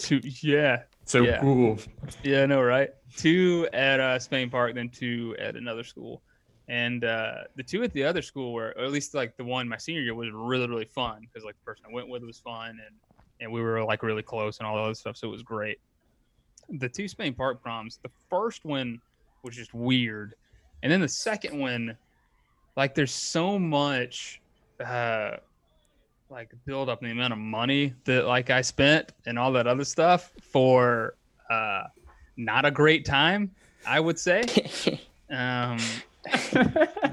[0.00, 1.40] two, yeah, so Yeah.
[1.40, 1.78] cool.
[2.22, 2.90] yeah, I know, right?
[3.16, 6.22] Two at uh, Spain Park, then two at another school,
[6.68, 9.66] and uh, the two at the other school were, or at least like the one
[9.68, 12.38] my senior year was really really fun because like the person I went with was
[12.40, 12.96] fun and
[13.40, 15.78] and we were like really close and all that other stuff, so it was great.
[16.68, 19.00] The two Spain Park proms, the first one
[19.42, 20.34] was just weird,
[20.82, 21.96] and then the second one,
[22.76, 24.42] like there's so much.
[24.84, 25.36] uh
[26.30, 29.84] like build up the amount of money that like I spent and all that other
[29.84, 31.14] stuff for
[31.50, 31.84] uh
[32.36, 33.50] not a great time,
[33.86, 34.44] I would say.
[35.28, 35.78] Um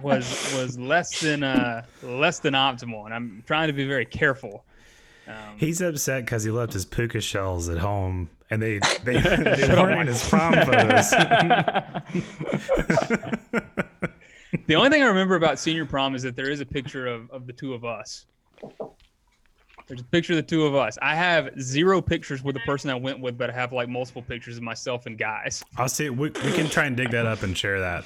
[0.04, 4.64] was was less than uh less than optimal and I'm trying to be very careful.
[5.28, 9.68] Um, He's upset because he left his puka shells at home, and they they, they
[9.70, 11.10] weren't in his prom photos.
[14.68, 17.32] the only thing I remember about senior prom is that there is a picture of,
[17.32, 18.26] of the two of us.
[19.88, 20.98] There's a picture of the two of us.
[21.02, 24.22] I have zero pictures with the person I went with, but I have like multiple
[24.22, 25.64] pictures of myself and guys.
[25.78, 26.10] I'll see.
[26.10, 28.06] We, we can try and dig that up and share that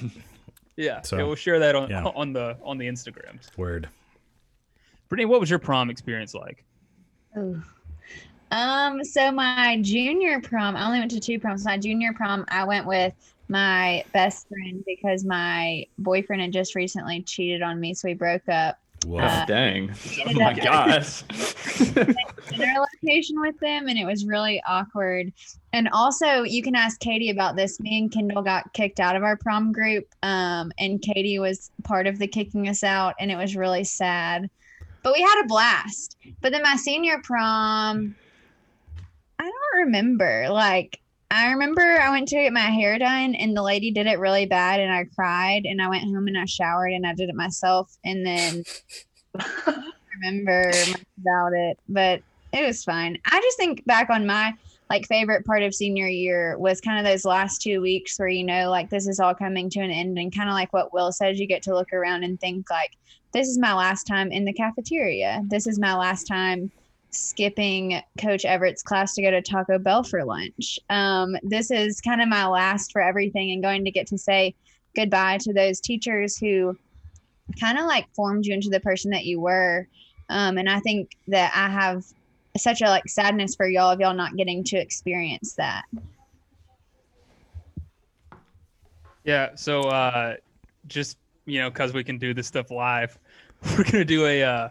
[0.76, 2.04] Yeah, So, yeah, we'll share that on yeah.
[2.04, 3.56] on the on the Instagrams.
[3.56, 3.88] word.
[5.08, 6.64] Brittany, what was your prom experience like?
[7.36, 7.62] Ooh.
[8.50, 11.64] Um, so my junior prom, I only went to two proms.
[11.64, 13.14] My junior prom, I went with
[13.48, 18.48] my best friend because my boyfriend had just recently cheated on me, so we broke
[18.48, 18.78] up.
[19.06, 19.20] Whoa.
[19.20, 19.94] Uh, Dang.
[20.26, 21.22] Oh my gosh.
[22.50, 25.32] dinner location with them and it was really awkward.
[25.72, 27.78] And also you can ask Katie about this.
[27.80, 30.06] Me and Kendall got kicked out of our prom group.
[30.22, 34.50] Um, and Katie was part of the kicking us out and it was really sad.
[35.02, 36.16] But we had a blast.
[36.40, 38.14] But then my senior prom,
[39.38, 40.48] I don't remember.
[40.50, 44.18] Like I remember I went to get my hair done and the lady did it
[44.18, 47.28] really bad and I cried and I went home and I showered and I did
[47.28, 48.64] it myself and then
[50.14, 53.18] remember much about it, but it was fine.
[53.26, 54.54] I just think back on my
[54.88, 58.42] like favorite part of senior year was kind of those last two weeks where you
[58.42, 61.12] know like this is all coming to an end and kind of like what Will
[61.12, 62.96] says, you get to look around and think like
[63.32, 65.42] this is my last time in the cafeteria.
[65.46, 66.70] This is my last time
[67.10, 70.78] skipping Coach Everett's class to go to Taco Bell for lunch.
[70.90, 74.54] Um, this is kind of my last for everything and going to get to say
[74.94, 76.76] goodbye to those teachers who
[77.60, 79.86] kind of like formed you into the person that you were.
[80.28, 82.04] Um, and I think that I have
[82.56, 85.84] such a like sadness for y'all of y'all not getting to experience that.
[89.24, 90.36] Yeah, so uh
[90.86, 93.18] just you know, because we can do this stuff live,
[93.76, 94.68] we're gonna do a uh,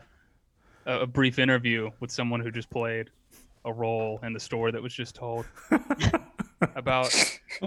[0.87, 3.09] a a brief interview with someone who just played
[3.65, 5.45] a role in the story that was just told
[6.75, 7.13] about.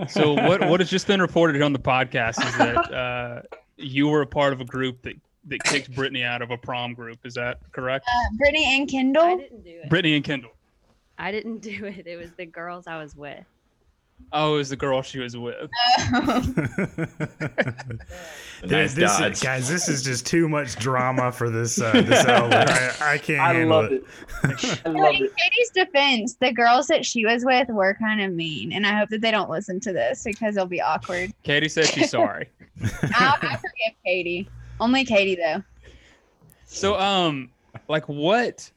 [0.09, 3.43] So what what has just been reported on the podcast is that uh,
[3.77, 5.15] you were a part of a group that
[5.47, 7.19] that kicked Brittany out of a prom group.
[7.25, 8.07] Is that correct?
[8.09, 9.23] Uh, Brittany and Kendall.
[9.23, 9.89] I didn't do it.
[9.89, 10.51] Brittany and Kendall.
[11.19, 12.07] I didn't do it.
[12.07, 13.45] It was the girls I was with.
[14.33, 15.69] Oh, it was the girl she was with.
[18.63, 19.33] Nice this dodge.
[19.33, 22.69] is, guys, this is just too much drama for this uh, this outlet.
[23.01, 24.05] I, I can't I handle love it.
[24.45, 24.83] it.
[24.85, 25.33] I love in it.
[25.37, 29.09] Katie's defense, the girls that she was with were kind of mean, and I hope
[29.11, 31.33] that they don't listen to this because it'll be awkward.
[31.43, 32.49] Katie said she's sorry.
[33.15, 34.49] I'll, I forgive Katie.
[34.79, 35.63] Only Katie though.
[36.67, 37.51] So um
[37.89, 38.71] like what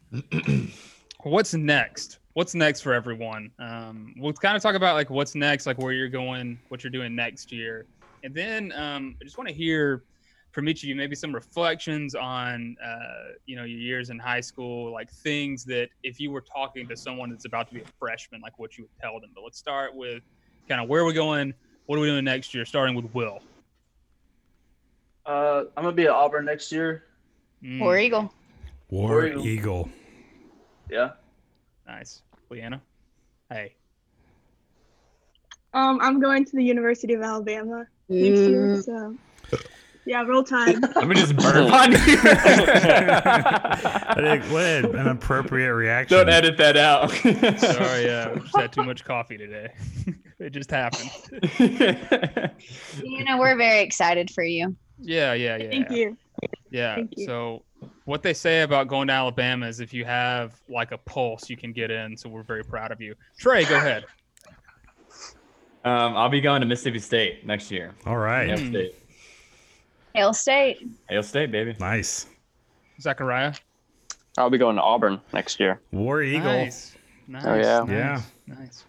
[1.24, 2.20] what's next?
[2.34, 3.52] What's next for everyone?
[3.60, 6.92] Um we'll kind of talk about like what's next, like where you're going, what you're
[6.92, 7.86] doing next year.
[8.24, 10.04] And then um I just want to hear
[10.52, 14.42] from each of you maybe some reflections on uh you know your years in high
[14.42, 17.86] school, like things that if you were talking to someone that's about to be a
[18.00, 19.30] freshman, like what you would tell them.
[19.36, 20.24] But let's start with
[20.68, 21.54] kind of where are we going,
[21.86, 23.42] what are we doing next year, starting with Will.
[25.26, 27.04] Uh, I'm gonna be at Auburn next year.
[27.64, 28.34] Mm, War Eagle.
[28.90, 29.46] War War Eagle.
[29.46, 29.90] Eagle.
[30.90, 31.12] Yeah.
[31.88, 32.22] Nice.
[32.50, 32.82] Leanna.
[33.50, 33.76] Hey.
[35.74, 38.82] Um, I'm going to the University of Alabama next year.
[38.82, 39.16] So
[40.06, 40.82] Yeah, roll tide.
[40.96, 41.98] Let me just burp on you.
[42.24, 46.18] I think, what an appropriate reaction.
[46.18, 47.10] Don't edit that out.
[47.12, 49.70] Sorry, uh, just had too much coffee today.
[50.40, 51.10] it just happened.
[53.04, 54.76] You know, we're very excited for you.
[55.00, 55.70] Yeah, yeah, yeah.
[55.70, 56.18] Thank you.
[56.70, 57.04] Yeah.
[57.26, 57.64] So
[58.06, 61.58] what they say about going to Alabama is if you have like a pulse, you
[61.58, 62.18] can get in.
[62.18, 63.16] So we're very proud of you.
[63.38, 64.06] Trey, go ahead.
[65.86, 67.94] um, I'll be going to Mississippi State next year.
[68.06, 68.48] All right.
[68.48, 68.58] Hail.
[68.58, 68.96] State.
[70.16, 70.88] Hail State.
[71.10, 71.76] Hail State, baby.
[71.80, 72.28] Nice.
[73.02, 73.54] Zachariah.
[74.38, 75.82] I'll be going to Auburn next year.
[75.92, 76.44] War Eagle.
[76.44, 76.96] Nice.
[77.28, 77.46] Nice.
[77.46, 77.80] Oh, yeah.
[77.80, 77.90] Nice.
[77.90, 78.22] Yeah.
[78.48, 78.86] Nice.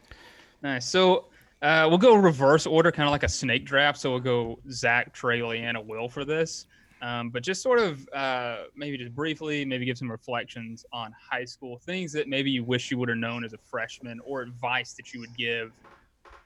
[0.63, 0.89] Nice.
[0.89, 1.27] So
[1.63, 3.99] uh, we'll go reverse order, kind of like a snake draft.
[3.99, 6.67] So we'll go Zach, Trey, Leanna, Will for this.
[7.05, 11.45] Um, but just sort of uh, maybe just briefly, maybe give some reflections on high
[11.45, 14.95] school things that maybe you wish you would have known as a freshman or advice
[14.95, 15.71] that you would give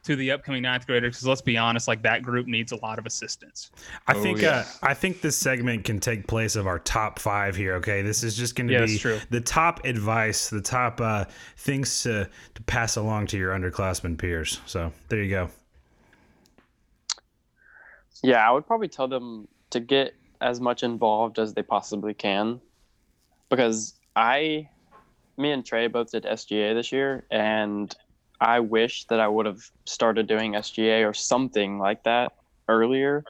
[0.03, 1.14] to the upcoming ninth graders.
[1.14, 3.71] Because let's be honest, like that group needs a lot of assistance.
[4.09, 4.51] I Oh, think yeah.
[4.51, 7.75] uh, I think this segment can take place of our top five here.
[7.75, 9.21] Okay, this is just going to Yeah, be true.
[9.31, 14.61] the top advice, the top uh, things to to pass along to your underclassmen peers.
[14.66, 15.51] So there you go.
[18.25, 22.61] Yeah, I would probably tell them to get as much involved as they possibly can
[23.48, 24.68] because I,
[25.37, 27.94] me and Trey both did SGA this year, and
[28.40, 32.33] I wish that I would have started doing SGA or something like that
[32.68, 33.24] earlier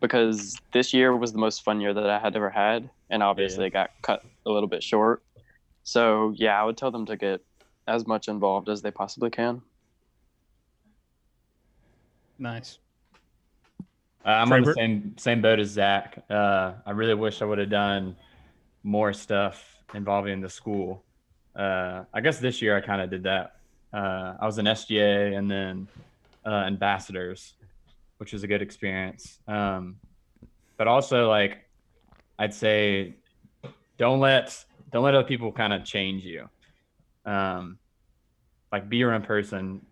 [0.00, 3.66] because this year was the most fun year that I had ever had, and obviously
[3.66, 5.22] it got cut a little bit short.
[5.84, 7.44] So, yeah, I would tell them to get
[7.86, 9.62] as much involved as they possibly can.
[12.38, 12.78] Nice.
[14.24, 16.22] Uh, I'm on the same same boat as Zach.
[16.28, 18.16] Uh, I really wish I would have done
[18.82, 21.02] more stuff involving the school.
[21.56, 23.56] Uh, I guess this year I kind of did that.
[23.92, 25.88] Uh, I was an SGA and then
[26.46, 27.54] uh, ambassadors,
[28.18, 29.40] which was a good experience.
[29.48, 29.96] Um,
[30.76, 31.58] but also, like,
[32.38, 33.14] I'd say,
[33.98, 36.48] don't let don't let other people kind of change you.
[37.24, 37.78] Um,
[38.72, 39.84] like, be your own person.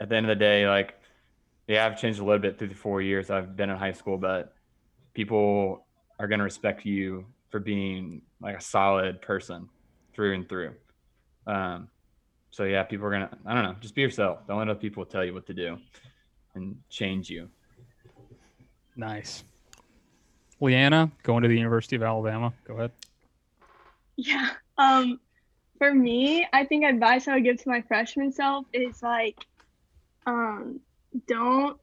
[0.00, 0.98] At the end of the day, like,
[1.66, 4.18] yeah, I've changed a little bit through the four years I've been in high school,
[4.18, 4.54] but
[5.14, 5.86] people
[6.18, 9.68] are going to respect you for being like a solid person
[10.14, 10.74] through and through.
[11.46, 11.88] Um,
[12.50, 14.40] so yeah, people are going to, I don't know, just be yourself.
[14.46, 15.78] Don't let other people tell you what to do
[16.54, 17.48] and change you.
[18.96, 19.44] Nice.
[20.60, 22.52] Leanna, going to the University of Alabama.
[22.66, 22.92] Go ahead.
[24.16, 24.50] Yeah.
[24.78, 25.18] Um,
[25.78, 29.44] for me, I think advice I would give to my freshman self is like,
[30.26, 30.80] um,
[31.26, 31.80] don't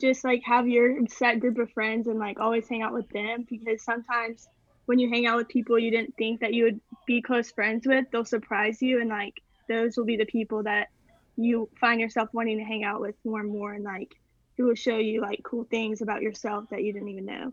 [0.00, 3.46] just like have your set group of friends and like always hang out with them
[3.48, 4.46] because sometimes
[4.84, 7.86] when you hang out with people you didn't think that you would be close friends
[7.86, 10.88] with, they'll surprise you and like those will be the people that
[11.36, 14.14] you find yourself wanting to hang out with more and more and like
[14.56, 17.52] who will show you like cool things about yourself that you didn't even know.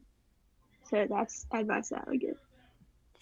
[0.89, 2.37] So that's advice that I would give.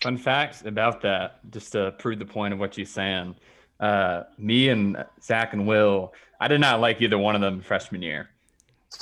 [0.02, 3.36] Fun facts about that, just to prove the point of what you're saying.
[3.82, 8.04] Uh, me and Zach and Will, I did not like either one of them freshman
[8.04, 8.30] year.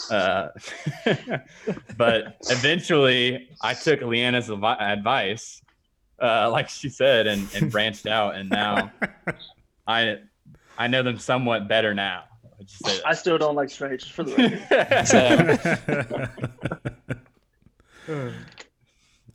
[0.09, 0.47] Uh,
[1.97, 5.61] but eventually, I took Leanna's advi- advice,
[6.21, 8.91] uh, like she said, and, and branched out, and now
[9.87, 10.17] I
[10.77, 12.23] I know them somewhat better now.
[12.57, 14.35] I'll just say I still don't like straight, just for the
[18.07, 18.33] record.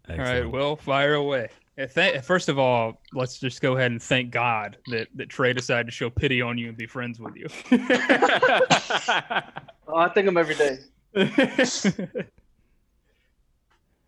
[0.08, 1.48] All right, Will, fire away.
[1.76, 5.52] Yeah, th- first of all, let's just go ahead and thank God that, that Trey
[5.52, 7.46] decided to show pity on you and be friends with you.
[9.88, 10.78] oh, I think them every day.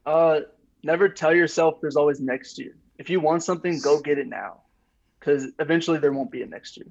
[0.05, 0.41] Uh,
[0.85, 2.77] never tell yourself there's always next year.
[2.99, 4.61] If you want something, go get it now,
[5.19, 6.87] because eventually there won't be a next year.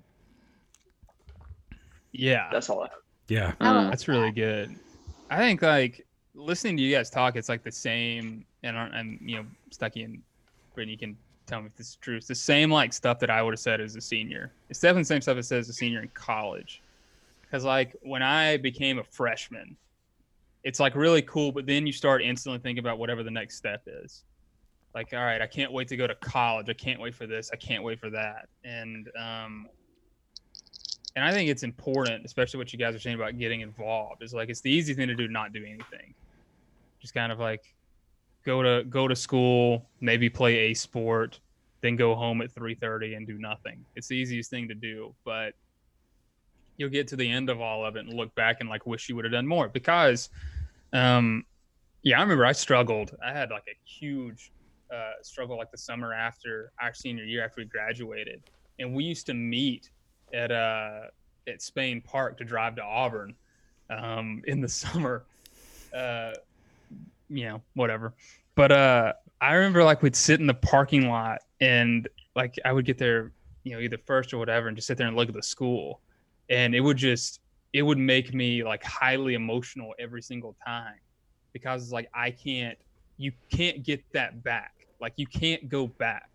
[2.12, 3.00] yeah, That's all I have.
[3.30, 3.54] yeah.
[3.62, 3.90] Mm.
[3.90, 4.76] that's really good.
[5.30, 9.18] I think like listening to you guys talk, it's like the same, and I- and
[9.24, 10.22] you know, Stucky and
[10.76, 12.18] Brittany you can tell me if this is true.
[12.18, 14.52] It's the same like stuff that I would have said as a senior.
[14.70, 16.82] It's definitely the same stuff it says as a senior in college.
[17.42, 19.78] Because like when I became a freshman,
[20.64, 23.84] it's like really cool, but then you start instantly thinking about whatever the next step
[23.86, 24.24] is.
[24.96, 26.70] Like, all right, I can't wait to go to college.
[26.70, 27.52] I can't wait for this.
[27.54, 28.48] I can't wait for that.
[28.64, 29.68] And um,
[31.16, 34.24] and I think it's important, especially what you guys are saying about getting involved.
[34.24, 36.14] Is like it's the easy thing to do, not do anything.
[37.00, 37.75] Just kind of like
[38.46, 41.40] go to go to school, maybe play a sport,
[41.82, 43.84] then go home at three thirty and do nothing.
[43.96, 45.54] It's the easiest thing to do, but
[46.78, 49.10] you'll get to the end of all of it and look back and like wish
[49.10, 50.30] you would have done more because
[50.94, 51.46] um
[52.04, 54.52] yeah i remember i struggled i had like a huge
[54.94, 58.42] uh struggle like the summer after our senior year after we graduated
[58.80, 59.90] and we used to meet
[60.34, 61.02] at uh
[61.48, 63.34] at spain park to drive to auburn
[63.90, 65.26] um in the summer
[65.96, 66.34] uh
[67.30, 68.14] you know, whatever.
[68.56, 72.86] But uh, I remember like we'd sit in the parking lot and like I would
[72.86, 73.32] get there,
[73.64, 76.02] you know, either first or whatever, and just sit there and look at the school,
[76.50, 77.40] and it would just
[77.74, 80.96] it would make me like highly emotional every single time
[81.54, 82.78] because it's like I can't
[83.18, 84.88] you can't get that back.
[85.02, 86.30] Like you can't go back.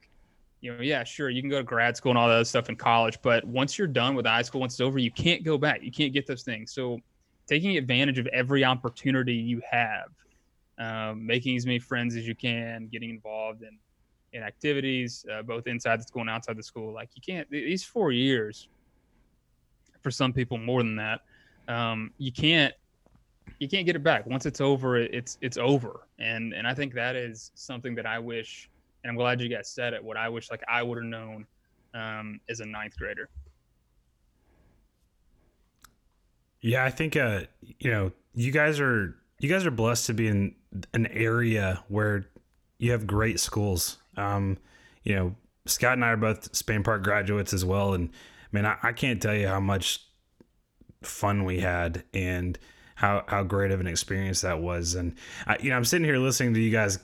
[0.61, 2.68] You know, yeah, sure, you can go to grad school and all that other stuff
[2.68, 5.57] in college, but once you're done with high school, once it's over, you can't go
[5.57, 5.83] back.
[5.83, 6.72] You can't get those things.
[6.72, 6.98] So
[7.46, 10.11] taking advantage of every opportunity you have,
[10.81, 13.79] um, making as many friends as you can, getting involved in
[14.33, 16.93] in activities, uh, both inside the school and outside the school.
[16.93, 18.69] Like you can't these four years.
[20.03, 21.21] For some people, more than that,
[21.69, 22.73] um, you can't
[23.59, 24.25] you can't get it back.
[24.25, 26.07] Once it's over, it's it's over.
[26.19, 28.71] And and I think that is something that I wish,
[29.05, 30.03] and I'm glad you guys said it.
[30.03, 31.47] What I wish like I would have known
[31.93, 33.29] um, as a ninth grader.
[36.62, 40.29] Yeah, I think uh, you know, you guys are you guys are blessed to be
[40.29, 40.55] in
[40.94, 42.26] an area where
[42.78, 43.98] you have great schools.
[44.16, 44.59] Um,
[45.02, 45.35] you know,
[45.66, 48.11] Scott and I are both Spain Park graduates as well, and
[48.52, 50.04] man, I, I can't tell you how much
[51.02, 52.59] fun we had and
[53.00, 54.94] how how great of an experience that was.
[54.94, 55.14] And
[55.46, 56.98] I, you know, I'm sitting here listening to you guys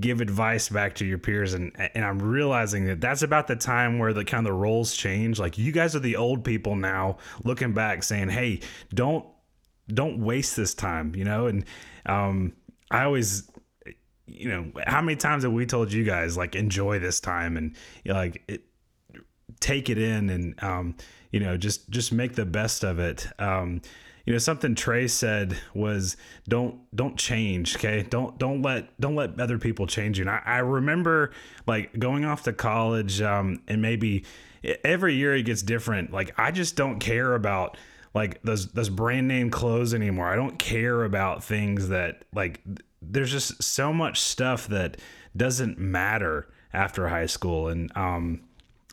[0.00, 3.98] give advice back to your peers, and and I'm realizing that that's about the time
[3.98, 5.38] where the kind of the roles change.
[5.38, 8.60] Like you guys are the old people now, looking back, saying, "Hey,
[8.94, 9.26] don't
[9.88, 11.46] don't waste this time," you know.
[11.46, 11.64] And
[12.06, 12.54] um,
[12.90, 13.50] I always
[14.26, 17.76] you know how many times have we told you guys like enjoy this time and
[18.04, 18.62] you know, like it,
[19.60, 20.96] take it in and um,
[21.30, 23.26] you know just just make the best of it.
[23.38, 23.82] Um,
[24.24, 26.16] you know something Trey said was
[26.48, 28.02] don't don't change okay?
[28.08, 30.22] Don't don't let don't let other people change you.
[30.22, 31.32] And I, I remember
[31.66, 34.24] like going off to college um, and maybe
[34.82, 36.12] every year it gets different.
[36.12, 37.76] Like I just don't care about
[38.14, 42.60] like those those brand name clothes anymore I don't care about things that like
[43.02, 44.96] there's just so much stuff that
[45.36, 48.40] doesn't matter after high school and um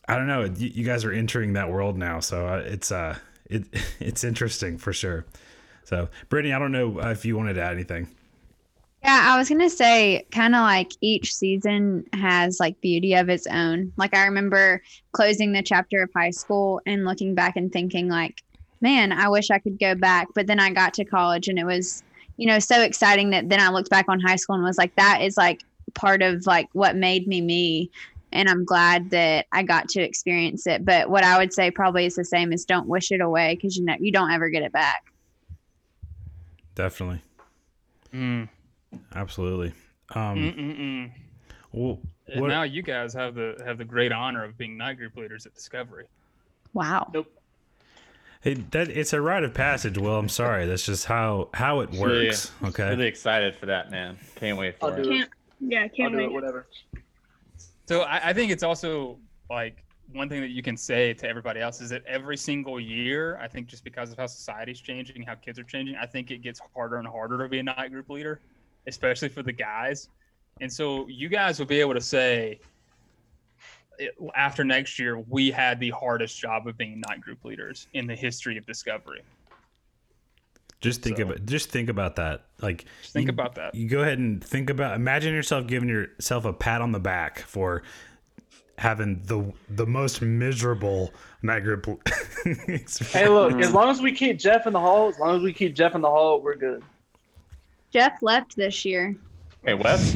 [0.07, 3.17] I don't know you, you guys are entering that world now so uh, it's uh
[3.51, 3.65] it
[3.99, 5.25] it's interesting for sure.
[5.83, 8.07] So, Brittany, I don't know if you wanted to add anything.
[9.03, 13.47] Yeah, I was gonna say, kind of like each season has like beauty of its
[13.47, 13.91] own.
[13.97, 14.81] Like I remember
[15.11, 18.43] closing the chapter of high school and looking back and thinking, like,
[18.81, 20.27] man, I wish I could go back.
[20.33, 22.03] But then I got to college and it was,
[22.37, 24.95] you know, so exciting that then I looked back on high school and was like,
[24.95, 25.63] that is like
[25.93, 27.91] part of like what made me me
[28.33, 30.85] and I'm glad that I got to experience it.
[30.85, 33.77] But what I would say probably is the same is don't wish it away because
[33.77, 35.03] you know you don't ever get it back.
[36.75, 37.21] Definitely.
[38.13, 38.49] Mm.
[39.13, 39.73] Absolutely.
[40.15, 41.11] Um,
[41.71, 41.99] well,
[42.35, 45.45] what, now you guys have the have the great honor of being night group leaders
[45.45, 46.05] at Discovery.
[46.73, 47.09] Wow.
[47.13, 47.31] Nope.
[48.41, 49.97] Hey, that it's a rite of passage.
[49.99, 50.65] Well, I'm sorry.
[50.65, 52.51] That's just how how it works.
[52.61, 52.89] Yeah, okay.
[52.89, 54.17] Really excited for that, man.
[54.35, 55.03] Can't wait for I'll it.
[55.03, 56.25] do Can't, yeah, can't I'll do wait.
[56.25, 56.67] it, whatever.
[57.87, 61.59] So I, I think it's also like one thing that you can say to everybody
[61.59, 65.35] else is that every single year, I think just because of how society's changing, how
[65.35, 68.09] kids are changing, I think it gets harder and harder to be a night group
[68.09, 68.41] leader,
[68.87, 70.09] especially for the guys.
[70.61, 72.59] And so you guys will be able to say
[74.01, 78.07] it- after next year, we had the hardest job of being night group leaders in
[78.07, 79.21] the history of Discovery.
[80.81, 82.45] Just think So- about just think about that.
[82.59, 83.75] Like Just think you- about that.
[83.75, 87.39] You go ahead and think about imagine yourself giving yourself a pat on the back
[87.39, 87.83] for
[88.79, 91.85] having the the most miserable night group.
[93.11, 95.53] Hey, look, as long as we keep Jeff in the hall, as long as we
[95.53, 96.81] keep Jeff in the hall, we're good.
[97.93, 99.15] Jeff left this year,
[99.63, 100.15] Hey, Wes.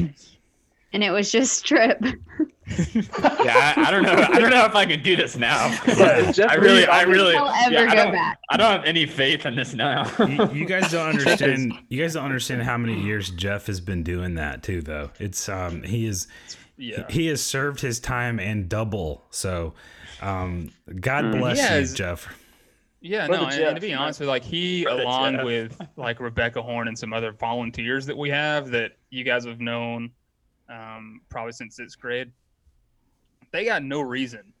[0.92, 2.02] and it was just trip.
[2.78, 4.12] yeah, I, I don't know.
[4.12, 5.66] I don't know if I can do this now.
[5.86, 6.46] Yeah.
[6.48, 8.38] I really, I really, ever yeah, I don't, back.
[8.50, 10.10] I don't have any faith in this now.
[10.26, 11.72] you, you guys don't understand.
[11.88, 14.82] You guys don't understand how many years Jeff has been doing that too.
[14.82, 16.28] Though it's um he is
[16.76, 17.04] Yeah.
[17.08, 19.24] he has served his time and double.
[19.30, 19.74] So,
[20.20, 21.38] um, God Mm.
[21.38, 22.28] bless Yeah, you, it's- Jeff.
[23.02, 23.98] Yeah, Brother no, and, and to be man.
[23.98, 25.44] honest with like he, Brother along Jeff.
[25.44, 29.60] with like Rebecca Horn and some other volunteers that we have that you guys have
[29.60, 30.10] known
[30.68, 32.32] um, probably since sixth grade,
[33.52, 34.52] they got no reason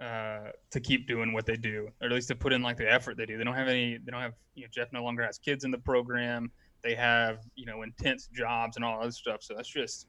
[0.00, 2.90] uh, to keep doing what they do, or at least to put in like the
[2.90, 3.38] effort they do.
[3.38, 3.98] They don't have any.
[3.98, 4.34] They don't have.
[4.54, 6.50] You know, Jeff no longer has kids in the program.
[6.82, 9.42] They have you know intense jobs and all other stuff.
[9.42, 10.06] So that's just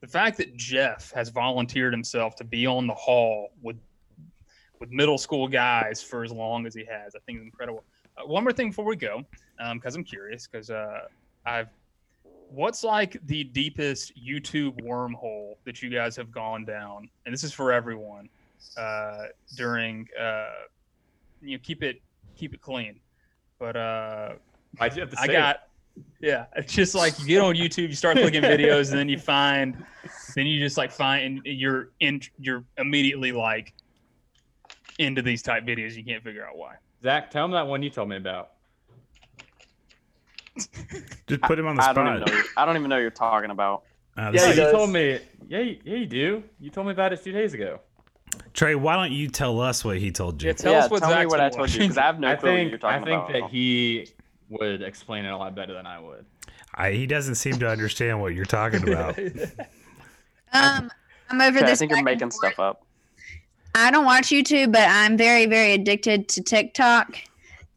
[0.00, 3.76] the fact that Jeff has volunteered himself to be on the hall with
[4.80, 7.14] with middle school guys for as long as he has.
[7.14, 7.84] I think is incredible.
[8.16, 9.24] Uh, one more thing before we go,
[9.74, 11.02] because I'm curious, because uh,
[11.46, 11.68] I've
[12.50, 17.52] what's like the deepest YouTube wormhole that you guys have gone down, and this is
[17.52, 18.28] for everyone
[18.76, 19.26] uh,
[19.56, 20.46] during uh,
[21.42, 22.00] you know keep it
[22.36, 23.00] keep it clean,
[23.58, 24.32] but uh,
[24.78, 25.68] Why'd you have to say I got
[26.20, 29.18] Yeah, it's just like you get on YouTube, you start clicking videos, and then you
[29.18, 29.84] find,
[30.34, 33.74] then you just like find, and you're in, you're immediately like
[34.98, 35.96] into these type videos.
[35.96, 36.76] You can't figure out why.
[37.02, 38.50] Zach, tell him that one you told me about.
[41.26, 42.34] Just put him on the I don't even spot.
[42.34, 42.42] know.
[42.56, 43.84] I don't even know what you're talking about.
[44.16, 44.72] Uh, Yeah, you does.
[44.72, 45.18] told me.
[45.48, 46.42] Yeah, you- yeah, you do.
[46.60, 47.80] You told me about it two days ago.
[48.52, 50.48] Trey, why don't you tell us what he told you?
[50.48, 52.18] Yeah, tell yeah, us what tell me what I been told you because I have
[52.20, 53.32] no I clue what you're think talking I think about.
[53.32, 54.08] that he
[54.48, 56.24] would explain it a lot better than I would.
[56.74, 59.18] I, he doesn't seem to understand what you're talking about.
[60.52, 60.90] Um,
[61.28, 62.52] I'm over Okay, I think you're making forth.
[62.52, 62.84] stuff up.
[63.74, 67.16] I don't watch YouTube, but I'm very, very addicted to TikTok,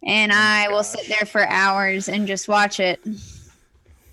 [0.05, 2.99] and Oh I will sit there for hours and just watch it.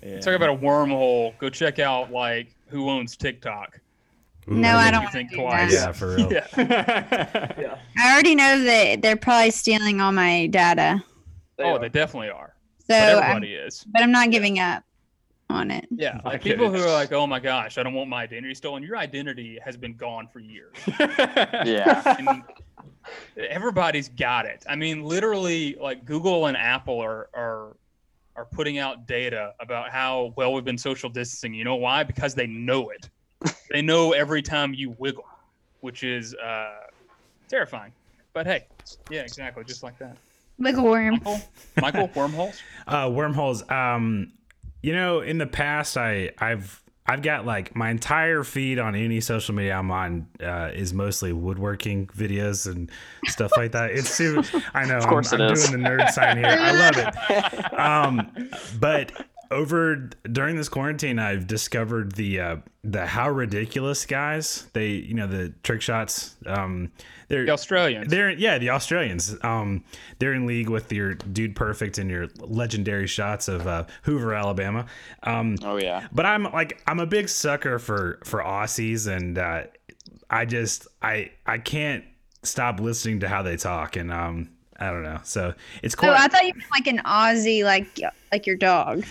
[0.03, 0.19] Yeah.
[0.19, 1.37] Talk about a wormhole.
[1.37, 3.79] Go check out like who owns TikTok.
[4.47, 5.73] No, I don't think do twice.
[5.73, 6.31] Yeah, for real.
[6.33, 6.47] Yeah.
[6.57, 7.77] Yeah.
[7.97, 11.03] I already know that they're probably stealing all my data,
[11.57, 11.79] They oh, are.
[11.79, 12.55] they definitely are.
[12.79, 13.83] so But I'm, is.
[13.87, 14.83] but I'm not giving up
[15.49, 15.87] on it.
[15.91, 18.55] Yeah, like get people who are like, "Oh my gosh, I don't want my identity
[18.55, 20.75] stolen." Your identity has been gone for years.
[20.97, 22.15] Yeah.
[22.17, 22.41] and
[23.37, 24.63] everybody's got it.
[24.67, 27.75] I mean, literally, like Google and Apple are are
[28.35, 31.53] are putting out data about how well we've been social distancing.
[31.53, 32.03] You know why?
[32.03, 33.09] Because they know it.
[33.69, 35.25] they know every time you wiggle,
[35.81, 36.87] which is uh,
[37.47, 37.91] terrifying.
[38.33, 38.65] But hey,
[39.09, 40.17] yeah, exactly, just like that.
[40.57, 41.13] Wiggle worm.
[41.15, 41.41] Michael,
[41.81, 42.61] Michael, wormholes.
[42.87, 43.69] Uh, wormholes.
[43.69, 44.33] Um,
[44.81, 49.19] you know, in the past, I I've I've got like my entire feed on any
[49.21, 52.89] social media I'm on uh, is mostly woodworking videos and
[53.25, 53.91] stuff like that.
[53.91, 54.43] It's super,
[54.73, 54.97] I know.
[54.97, 55.67] Of course I'm, it I'm is.
[55.67, 56.45] doing the nerd sign here.
[56.47, 57.73] I love it.
[57.81, 58.31] Um,
[58.79, 59.11] but
[59.51, 64.67] over during this quarantine, I've discovered the uh, the how ridiculous guys.
[64.73, 66.35] They you know the trick shots.
[66.45, 66.91] Um,
[67.27, 68.09] they're The Australians.
[68.09, 69.35] they're yeah, the Australians.
[69.43, 69.83] Um,
[70.19, 74.85] they're in league with your Dude Perfect and your legendary shots of uh, Hoover, Alabama.
[75.23, 76.07] Um, Oh yeah.
[76.11, 79.63] but I'm like I'm a big sucker for for Aussies, and uh,
[80.29, 82.03] I just I I can't
[82.43, 84.49] stop listening to how they talk, and um
[84.79, 85.19] I don't know.
[85.23, 87.99] So it's Oh, quite I thought you meant like an Aussie, like
[88.31, 89.05] like your dog.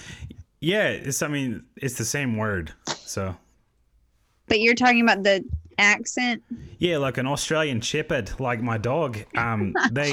[0.60, 0.88] Yeah.
[0.88, 2.72] It's I mean it's the same word.
[2.88, 3.36] So
[4.46, 5.44] But you're talking about the
[5.78, 6.42] accent.
[6.78, 9.18] yeah, like an Australian Shepherd, like my dog.
[9.36, 10.12] Um, they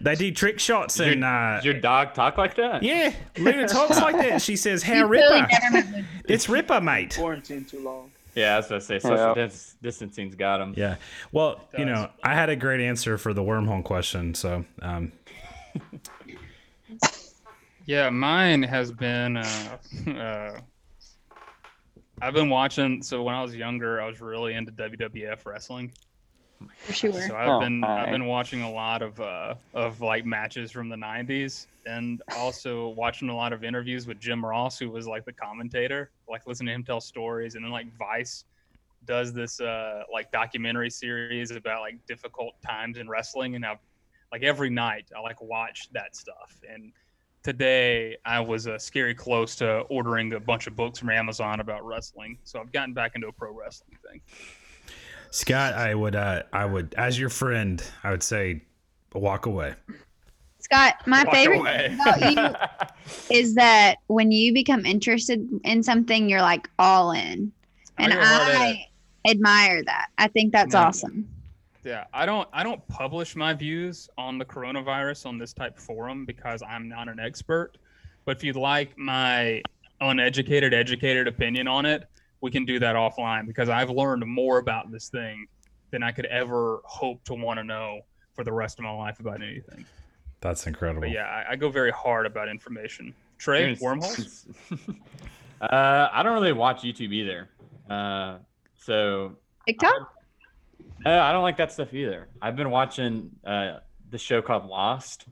[0.00, 2.82] they do trick shots Does your, and uh, does your dog talk like that?
[2.82, 4.40] yeah, Luna talks like that.
[4.42, 7.14] She says, "How You Ripper." totally never met the- It's Ripper, mate.
[7.18, 8.10] Quarantine too long.
[8.34, 9.48] Yeah, as I was gonna say social Yeah.
[9.82, 10.72] distancing's got him.
[10.76, 10.96] Yeah.
[11.32, 15.12] Well, you know, I had a great answer for the wormhole question, so um,
[17.86, 19.36] Yeah, mine has been.
[19.36, 19.78] Uh,
[20.10, 20.60] uh,
[22.20, 23.02] I've been watching.
[23.02, 25.92] So when I was younger, I was really into WWF wrestling.
[26.90, 27.12] Sure.
[27.12, 30.88] So I've Oh, been I've been watching a lot of uh, of like matches from
[30.88, 35.24] the '90s, and also watching a lot of interviews with Jim Ross, who was like
[35.24, 36.12] the commentator.
[36.28, 38.44] Like listening to him tell stories, and then like Vice
[39.04, 43.78] does this uh, like documentary series about like difficult times in wrestling, and I
[44.32, 46.60] like every night I like watch that stuff.
[46.68, 46.92] And
[47.42, 51.84] today I was uh, scary close to ordering a bunch of books from Amazon about
[51.84, 54.20] wrestling, so I've gotten back into a pro wrestling thing.
[55.30, 58.62] Scott, I would, uh, I would, as your friend, I would say,
[59.14, 59.74] walk away.
[60.58, 61.88] Scott, my Walk favorite away.
[61.88, 62.32] thing about
[63.30, 67.50] you is that when you become interested in something, you're like all in.
[67.98, 68.76] And I go hard at it.
[69.26, 70.08] I admire that.
[70.18, 70.86] I think that's Yeah.
[70.86, 71.28] awesome.
[71.84, 76.24] Yeah, I don't I don't publish my views on the coronavirus on this type forum
[76.24, 77.72] because I'm not an expert.
[78.24, 79.62] But if you'd like my
[80.00, 82.04] uneducated, educated opinion on it,
[82.40, 85.46] we can do that offline because I've learned more about this thing
[85.90, 88.00] than I could ever hope to want to know
[88.34, 89.84] for the rest of my life about anything.
[90.40, 91.02] That's incredible.
[91.02, 93.14] But yeah, I, I go very hard about information.
[93.38, 94.46] Trey, Dude, wormholes?
[95.60, 97.48] uh, I don't really watch YouTube either.
[97.90, 98.38] Uh,
[98.76, 100.14] so TikTok?
[101.06, 102.28] Uh, I don't like that stuff either.
[102.40, 103.78] I've been watching uh,
[104.10, 105.26] the show called Lost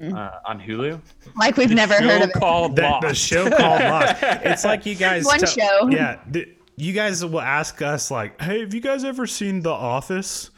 [0.00, 0.16] Mm.
[0.16, 0.98] uh, on Hulu.
[1.36, 2.32] Like we've The never heard of it.
[2.32, 3.06] Called The, Lost.
[3.06, 4.16] the show called Lost.
[4.22, 5.26] It's like you guys.
[5.26, 5.88] One tell- show.
[5.90, 6.20] Yeah.
[6.26, 10.48] the- you guys will ask us like, "Hey, have you guys ever seen The Office?"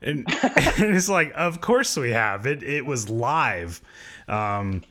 [0.00, 2.46] And, and it's like, "Of course we have.
[2.46, 3.82] It it was live."
[4.28, 4.82] Um,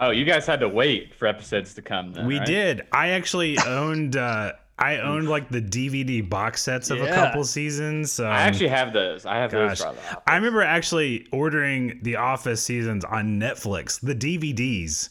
[0.00, 2.12] Oh, you guys had to wait for episodes to come.
[2.14, 2.46] Then, we right?
[2.46, 2.82] did.
[2.90, 4.16] I actually owned.
[4.16, 8.20] Uh, I owned like the DVD box sets of a couple seasons.
[8.20, 9.24] Um, I actually have those.
[9.24, 9.94] I have Gosh, those.
[9.96, 15.08] for I remember actually ordering the Office seasons on Netflix, the DVDs,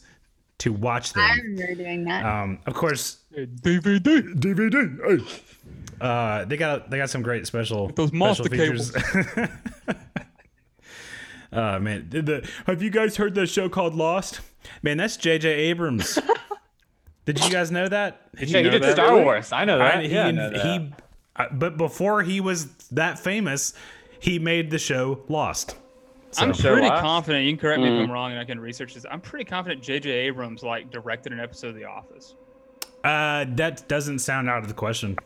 [0.58, 1.24] to watch them.
[1.24, 2.24] I remember doing that.
[2.24, 4.00] Um, of course, DVD.
[4.34, 5.18] DVD.
[5.20, 5.40] Hey.
[6.00, 8.92] Uh, they got they got some great special Those special monster features.
[11.52, 14.40] Uh, man, the, the- have you guys heard the show called Lost?
[14.82, 15.48] Man, that's J.J.
[15.48, 16.18] Abrams.
[17.26, 18.34] did you guys know that?
[18.36, 18.92] Did Yeah, you he know did that?
[18.96, 19.52] Star Wars.
[19.52, 19.96] I know that.
[19.96, 20.64] I- he, yeah, I know that.
[20.64, 20.92] he
[21.52, 23.74] but before he was that famous,
[24.18, 25.76] he made the show Lost.
[26.38, 27.02] I'm So- pretty Lost?
[27.02, 27.44] confident.
[27.44, 28.04] You can correct me if Mm.
[28.04, 29.04] I'm wrong, and I can research this.
[29.10, 30.08] I'm pretty confident J.J.
[30.10, 32.34] Abrams like directed an episode of The Office.
[33.04, 35.16] Uh, that doesn't sound out of the question.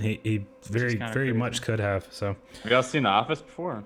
[0.00, 1.32] He, he very very crazy.
[1.32, 2.06] much could have.
[2.10, 3.84] So Have y'all seen The Office before?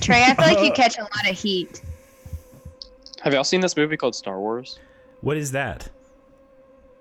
[0.00, 1.82] Trey, I feel like you catch a lot of heat.
[3.22, 4.78] Have y'all seen this movie called Star Wars?
[5.20, 5.88] what is that?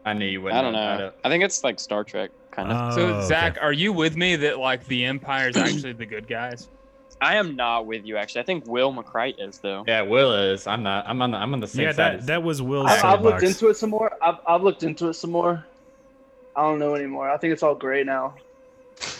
[0.05, 0.59] I knew you wouldn't.
[0.59, 1.11] I don't I know.
[1.23, 2.93] I think it's like Star Trek kind of.
[2.93, 3.27] Oh, so Oh, okay.
[3.27, 6.67] Zach, are you with me that like the Empire is actually the good guys?
[7.21, 8.41] I am not with you actually.
[8.41, 9.85] I think Will McCrite is though.
[9.87, 10.67] Yeah, Will is.
[10.67, 11.07] I'm not.
[11.07, 11.37] I'm on the.
[11.37, 12.19] I'm on the same yeah, side.
[12.19, 14.11] that that was Will's I've, I've looked into it some more.
[14.21, 15.65] I've, I've looked into it some more.
[16.55, 17.29] I don't know anymore.
[17.29, 18.35] I think it's all great now.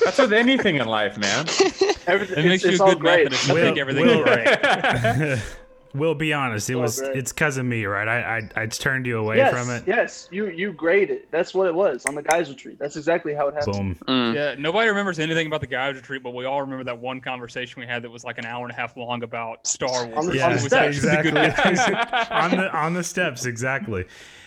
[0.04, 1.46] That's with anything in life, man.
[2.08, 3.24] Everything, It makes it's, it's you a all great.
[3.32, 3.48] Methodist.
[3.48, 5.38] You Will- think everything's Will-
[5.94, 6.00] great.
[6.02, 6.70] Will be honest.
[6.70, 7.16] It Oh, was great.
[7.18, 8.08] it's because of me, right?
[8.08, 9.84] I I, I turned you away yes, from it.
[9.88, 11.18] yes, you you graded.
[11.18, 12.78] It that's what it was on the guys retreat.
[12.80, 14.00] That's exactly how it happened.
[14.06, 14.08] Boom.
[14.08, 14.36] Mm.
[14.36, 17.80] Yeah, nobody remembers anything about the guys retreat, but we all remember that one conversation
[17.80, 20.18] we had that was like an hour and a half long about Star Wars.
[20.18, 20.74] On the- Yeah, on the steps.
[21.06, 21.96] actually the good exactly.
[22.36, 24.06] on the on the steps, exactly.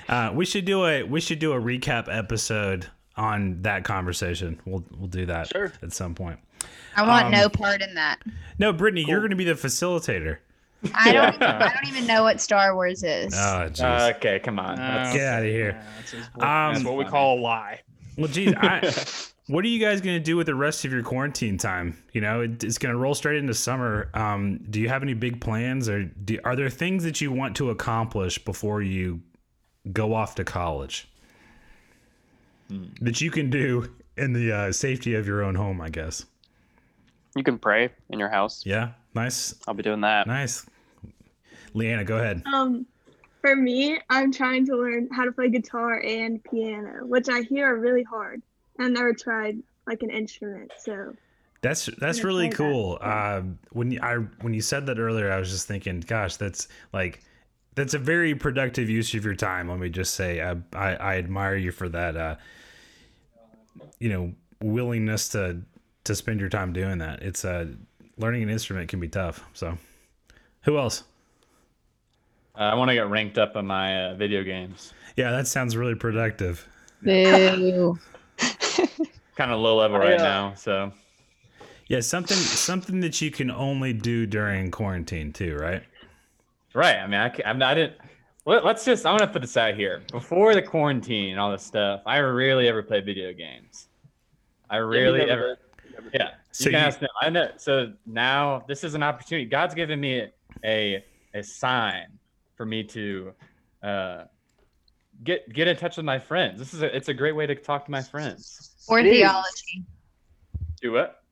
[0.09, 2.87] Uh, we should do a we should do a recap episode
[3.17, 4.61] on that conversation.
[4.65, 5.73] We'll we'll do that Sure.
[5.83, 6.39] at some point.
[6.97, 8.21] I want Um, no part in that.
[8.59, 10.39] No, Brittany, you're going to be the facilitator.
[10.95, 11.35] I don't.
[11.35, 13.33] Even, I don't even know what Star Wars is.
[13.35, 14.17] Oh, jeez.
[14.17, 14.79] okay, come on.
[14.79, 15.71] Uh, That's- Get outta here.
[15.71, 17.81] Yeah, that's, that's Um, what we call a lie.
[18.17, 18.93] well, geez, I,
[19.53, 21.97] what are you guys going to do with the rest of your quarantine time?
[22.13, 24.11] You know, it, it's going to roll straight into summer.
[24.15, 27.57] Um, do you have any big plans, or do, are there things that you want
[27.57, 29.21] to accomplish before you
[29.93, 31.09] go off to college
[33.01, 35.81] that you can do in the uh, safety of your own home?
[35.81, 36.25] I guess.
[37.37, 38.65] You can pray in your house.
[38.65, 38.93] Yeah.
[39.15, 39.55] Nice.
[39.69, 40.27] I'll be doing that.
[40.27, 40.65] Nice.
[41.77, 42.43] Leanna, go ahead.
[42.47, 42.87] Um,
[43.43, 47.73] for me, I'm trying to learn how to play guitar and piano, which I hear
[47.75, 48.43] are really hard.
[48.81, 51.15] I've never tried like an instrument, so
[51.61, 52.73] That's that's really try that.
[52.73, 52.99] cool.
[53.01, 56.69] Uh, when you, I when you said that earlier, I was just thinking, gosh, that's
[56.93, 57.23] like
[57.75, 59.69] that's a very productive use of your time.
[59.69, 62.17] Let me just say, I I, I admire you for that.
[62.17, 62.37] Uh,
[64.01, 65.61] you know, willingness to
[66.05, 67.23] to spend your time doing that.
[67.23, 67.67] It's uh,
[68.17, 69.45] learning an instrument can be tough.
[69.53, 69.77] So,
[70.63, 71.05] who else?
[72.57, 74.93] Uh, I want to get ranked up on my uh, video games.
[75.17, 76.67] Yeah, that sounds really productive.
[77.03, 77.99] Boo.
[79.37, 80.93] Kind of low level right uh, now, so
[81.89, 85.83] Yeah, something something that you can only do during quarantine too, right?
[86.75, 86.97] right.
[86.97, 87.73] I mean, I I'm not.
[87.73, 87.95] I didn't.
[88.47, 89.05] Let, let's just.
[89.05, 90.03] I'm gonna put this out here.
[90.11, 93.89] Before the quarantine and all this stuff, I rarely ever played video games.
[94.71, 95.49] I Yeah, rarely never ever.
[95.49, 95.59] did.
[95.85, 96.21] He never did.
[96.21, 96.31] Yeah.
[96.53, 97.11] So you can you- ask them.
[97.21, 97.51] I know.
[97.59, 99.45] So now this is an opportunity.
[99.47, 100.29] God's given me
[100.65, 101.05] a
[101.35, 102.07] a sign
[102.57, 103.33] for me to
[103.83, 104.25] uh,
[105.23, 106.59] get get in touch with my friends.
[106.59, 108.75] This is a, it's a great way to talk to my friends.
[108.89, 109.19] Poor It is.
[109.19, 109.85] theology.
[110.81, 111.23] Do what?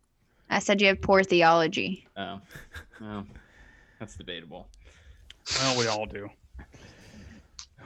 [0.50, 2.06] I said you have poor theology.
[2.16, 2.40] Oh,
[3.02, 3.24] oh,
[3.98, 4.68] that's debatable.
[5.58, 6.28] Well, we all do.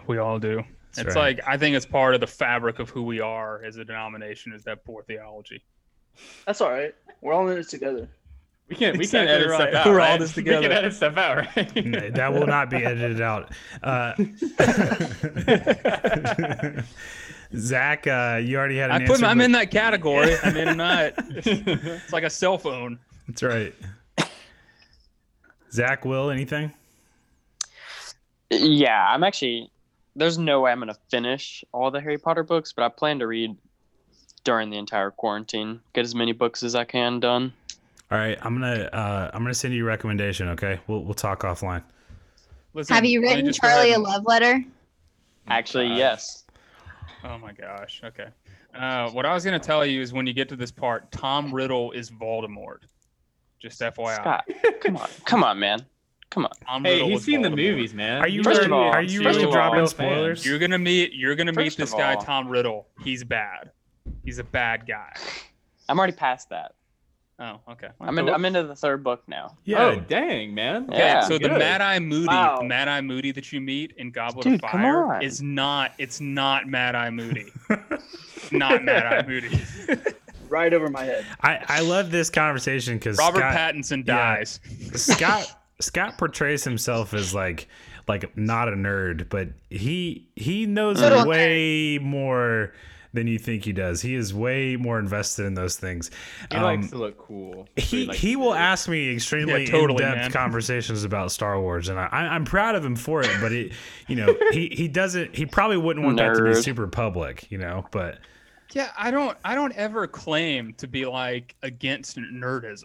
[0.07, 0.63] We all do.
[0.95, 1.37] That's it's right.
[1.37, 4.53] like I think it's part of the fabric of who we are as a denomination
[4.53, 5.63] is that poor theology.
[6.47, 6.95] That's all right.
[7.21, 8.09] We're all in it together.
[8.69, 9.61] We can we Exactly can edit right.
[9.71, 9.87] stuff out.
[9.87, 10.21] We're all right?
[10.21, 10.59] this together.
[10.61, 10.75] We together.
[10.75, 11.87] can edit stuff out, right?
[11.87, 13.51] No, that will not be edited out.
[13.83, 14.13] Uh,
[17.57, 19.15] Zach, uh, you already had an I answer.
[19.15, 20.35] put I'm but- in that category.
[20.43, 21.13] I mean, I'm not.
[21.47, 22.99] It's like a cell phone.
[23.27, 23.75] That's right.
[25.73, 26.73] Zach, Will, anything?
[28.51, 29.71] Yeah, I'm actually.
[30.17, 33.27] There's no way I'm gonna finish all the Harry Potter books, but I plan to
[33.27, 33.57] read
[34.45, 35.81] during the entire quarantine.
[35.93, 37.53] Get as many books as I can done.
[38.11, 40.49] All right, I'm gonna uh, I'm gonna send you a recommendation.
[40.51, 41.83] Okay, we'll we'll talk offline.
[42.73, 44.65] Listen, Have you written Charlie ahead a love letter?
[45.49, 45.99] Actually, God.
[45.99, 46.45] yes.
[47.25, 48.01] Oh my gosh.
[48.05, 48.29] Okay.
[48.75, 51.53] Uh, what I was gonna tell you is when you get to this part, Tom
[51.55, 52.81] Riddle is Voldemort.
[53.61, 54.15] Just FYI.
[54.15, 54.49] Scott,
[54.81, 55.85] come on, come on, man,
[56.31, 56.53] come on.
[56.67, 58.23] Tom hey, Riddle he's is seen the movies, man.
[58.23, 60.47] Are you First really, of all- are you really dropping spoilers?
[60.47, 61.13] You're gonna meet.
[61.13, 62.87] You're gonna meet this of guy, all- Tom Riddle.
[63.03, 63.73] He's bad.
[64.25, 65.13] He's a bad guy.
[65.89, 66.75] I'm already past that.
[67.41, 67.89] Oh, okay.
[68.01, 69.57] I'm in, I'm into the third book now.
[69.65, 70.87] yeah, Oh, dang, man.
[70.89, 71.21] Okay, Yeah.
[71.21, 71.59] so the Good.
[71.59, 72.63] Mad Eye Moody, Wow.
[72.63, 75.23] Mad Eye Moody that you meet in Goblet Dude, of come Fire on.
[75.23, 75.93] is not.
[75.99, 77.47] It's not Mad Eye Moody.
[78.53, 79.61] not Mad Eye Moody.
[80.51, 81.27] Right over my head.
[81.43, 84.37] I I love this conversation because Robert Scott, Pattinson yeah.
[84.37, 84.61] dies.
[84.95, 87.69] Scott Scott portrays himself as like
[88.09, 92.73] like not a nerd, but he he knows Little way more
[93.15, 94.03] than you think he does.
[94.03, 96.11] He is way more invested in those things.
[96.51, 97.67] He Um, likes to look cool.
[97.77, 98.59] That's what he he will do.
[98.59, 100.31] ask me extremely Yeah, totally, in-depth man.
[100.45, 103.31] conversations about Star Wars, and I, I- I'm proud of him for it.
[103.41, 103.73] But it,
[104.07, 105.35] you know, he he doesn't.
[105.35, 107.87] He probably wouldn't want that to be super public, you know.
[107.91, 108.19] But
[108.73, 112.85] Yeah, I don't I don't ever claim to be like against nerdism.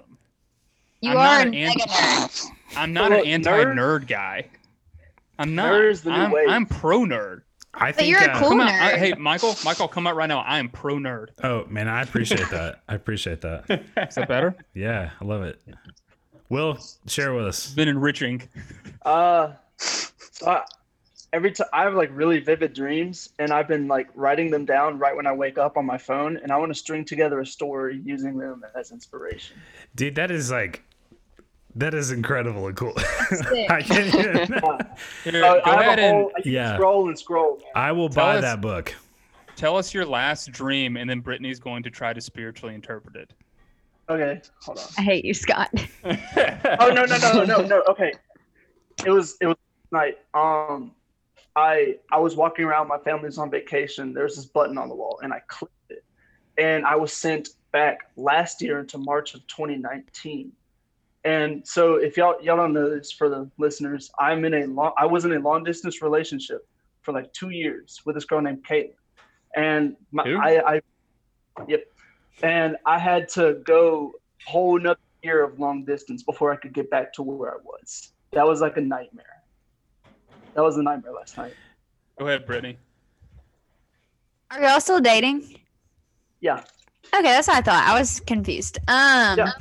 [1.02, 2.46] You I'm are not an anti- nerd.
[2.78, 4.48] I'm not Look, an nerd- anti-nerd guy.
[5.38, 5.72] I'm not.
[5.74, 6.50] Nerd is the new I'm.
[6.50, 7.42] I'm pro nerd.
[7.74, 8.10] I But think.
[8.10, 8.68] you're a uh, cool Come on.
[8.68, 10.40] I, hey Michael, Michael, come out right now.
[10.40, 11.28] I am pro nerd.
[11.44, 12.82] Oh man, I appreciate that.
[12.88, 13.70] I appreciate that.
[14.10, 14.56] Is that better?
[14.74, 15.62] Yeah, I love it.
[16.50, 17.66] Will share with us.
[17.66, 18.44] It's been enriching.
[19.04, 20.64] Uh, so I,
[21.34, 25.00] every time I have like really vivid dreams, and I've been like writing them down
[25.00, 27.46] right when I wake up on my phone, and I want to string together a
[27.46, 29.58] story using them as inspiration.
[29.96, 30.84] Dude, that is like
[31.76, 32.94] that is incredible and cool.
[32.98, 34.36] I can't even,
[35.24, 36.76] Here, go I ahead a and whole, I can Yeah.
[36.76, 37.58] scroll and scroll.
[37.58, 37.66] Man.
[37.76, 38.94] I will Tell buy us- that book.
[39.56, 43.34] tell us your last dream, and then Brittany's going to try to spiritually interpret it.
[44.10, 44.86] Okay, hold on.
[44.98, 45.70] I hate you, Scott.
[46.06, 48.12] oh no no no no no okay
[49.06, 49.56] it was it was
[49.92, 50.92] night um
[51.56, 55.20] i i was walking around my family's on vacation there's this button on the wall
[55.24, 56.04] and i clicked it
[56.60, 60.52] and i was sent back last year into march of 2019
[61.26, 64.92] and so if y'all y'all don't know this for the listeners i'm in a long
[64.98, 66.68] i was in a long distance relationship
[67.02, 68.94] for like two years with this girl named Caitlin.
[69.56, 70.82] and my, i i
[71.68, 71.86] yep
[72.42, 74.12] and i had to go
[74.46, 78.12] whole another year of long distance before I could get back to where I was.
[78.32, 79.26] That was like a nightmare.
[80.54, 81.54] That was a nightmare last night.
[82.20, 82.78] Go ahead, Brittany.
[84.52, 85.60] Are y'all still dating?
[86.42, 86.64] Yeah.
[87.14, 87.88] Okay, that's what I thought.
[87.88, 88.78] I was confused.
[88.88, 89.52] Um, Yeah.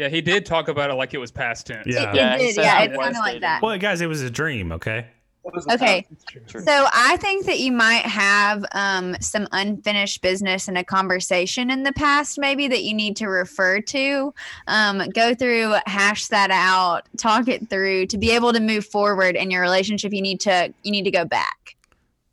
[0.00, 1.86] Yeah, he did talk about it like it was past tense.
[1.86, 2.08] Yeah.
[2.08, 2.56] it, Yeah, it he did.
[2.56, 3.60] Yeah, I it's was kind of like that.
[3.60, 4.72] Well, guys, it was a dream.
[4.72, 5.06] Okay.
[5.42, 6.06] What was the Okay.
[6.46, 11.82] So I think that you might have um, some unfinished business in a conversation in
[11.82, 14.32] the past, maybe that you need to refer to.
[14.68, 18.06] Um, go through, hash that out, talk it through.
[18.06, 21.10] To be able to move forward in your relationship, you need to you need to
[21.10, 21.76] go back.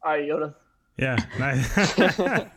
[0.03, 0.55] All right, Yoda.
[0.97, 1.17] Yeah.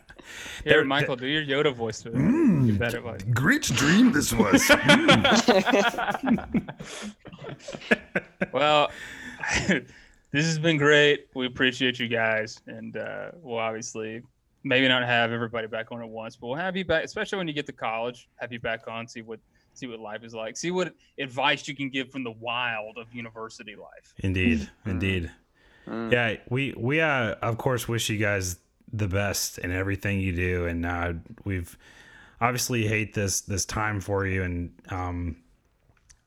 [0.61, 0.63] Nice.
[0.63, 2.15] Here, There- Michael, do your Yoda voice to it.
[2.15, 2.65] Mm.
[2.67, 3.21] Give that advice.
[3.33, 4.69] Great dream this was.
[8.51, 8.91] Well,
[9.67, 11.27] this has been great.
[11.35, 14.21] We appreciate you guys, and uh, we'll obviously
[14.63, 17.47] maybe not have everybody back on at once, but we'll have you back, especially when
[17.47, 18.29] you get to college.
[18.37, 19.39] Have you back on, see what
[19.73, 23.13] see what life is like, see what advice you can give from the wild of
[23.13, 24.13] university life.
[24.17, 24.69] indeed.
[24.85, 25.31] Indeed.
[25.87, 26.11] Mm.
[26.11, 28.57] Yeah, we we uh of course wish you guys
[28.93, 31.13] the best in everything you do, and uh,
[31.43, 31.77] we've
[32.39, 35.37] obviously hate this this time for you, and um,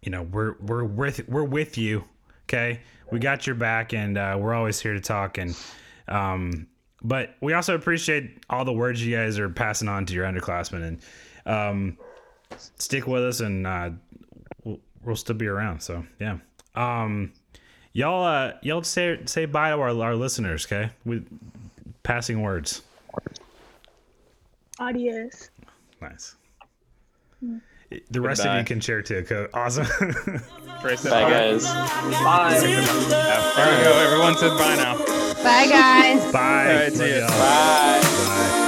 [0.02, 2.04] you know we're we're with we're with you.
[2.44, 5.56] Okay, we got your back, and uh, we're always here to talk, and
[6.08, 6.66] um,
[7.02, 10.82] but we also appreciate all the words you guys are passing on to your underclassmen,
[10.82, 11.00] and
[11.46, 11.98] um,
[12.78, 13.90] stick with us, and uh,
[14.64, 15.80] we'll, we'll still be around.
[15.80, 16.38] So yeah.
[16.74, 17.32] Um,
[17.94, 20.66] y'all uh y'all say say bye to our, our listeners.
[20.66, 20.90] Okay.
[21.04, 21.26] With
[22.04, 22.82] passing words
[24.78, 25.50] Adios.
[26.00, 26.36] nice
[27.40, 27.58] hmm.
[28.10, 29.86] the rest of you can share too Co- awesome
[30.84, 31.64] Bye, guys.
[31.64, 32.58] Bye.
[32.60, 33.98] There we go.
[34.04, 34.98] Everyone said bye now.
[35.42, 36.30] Bye, guys.
[36.30, 37.28] bye All right, see y'all.
[37.28, 38.00] Bye.
[38.02, 38.60] Bye.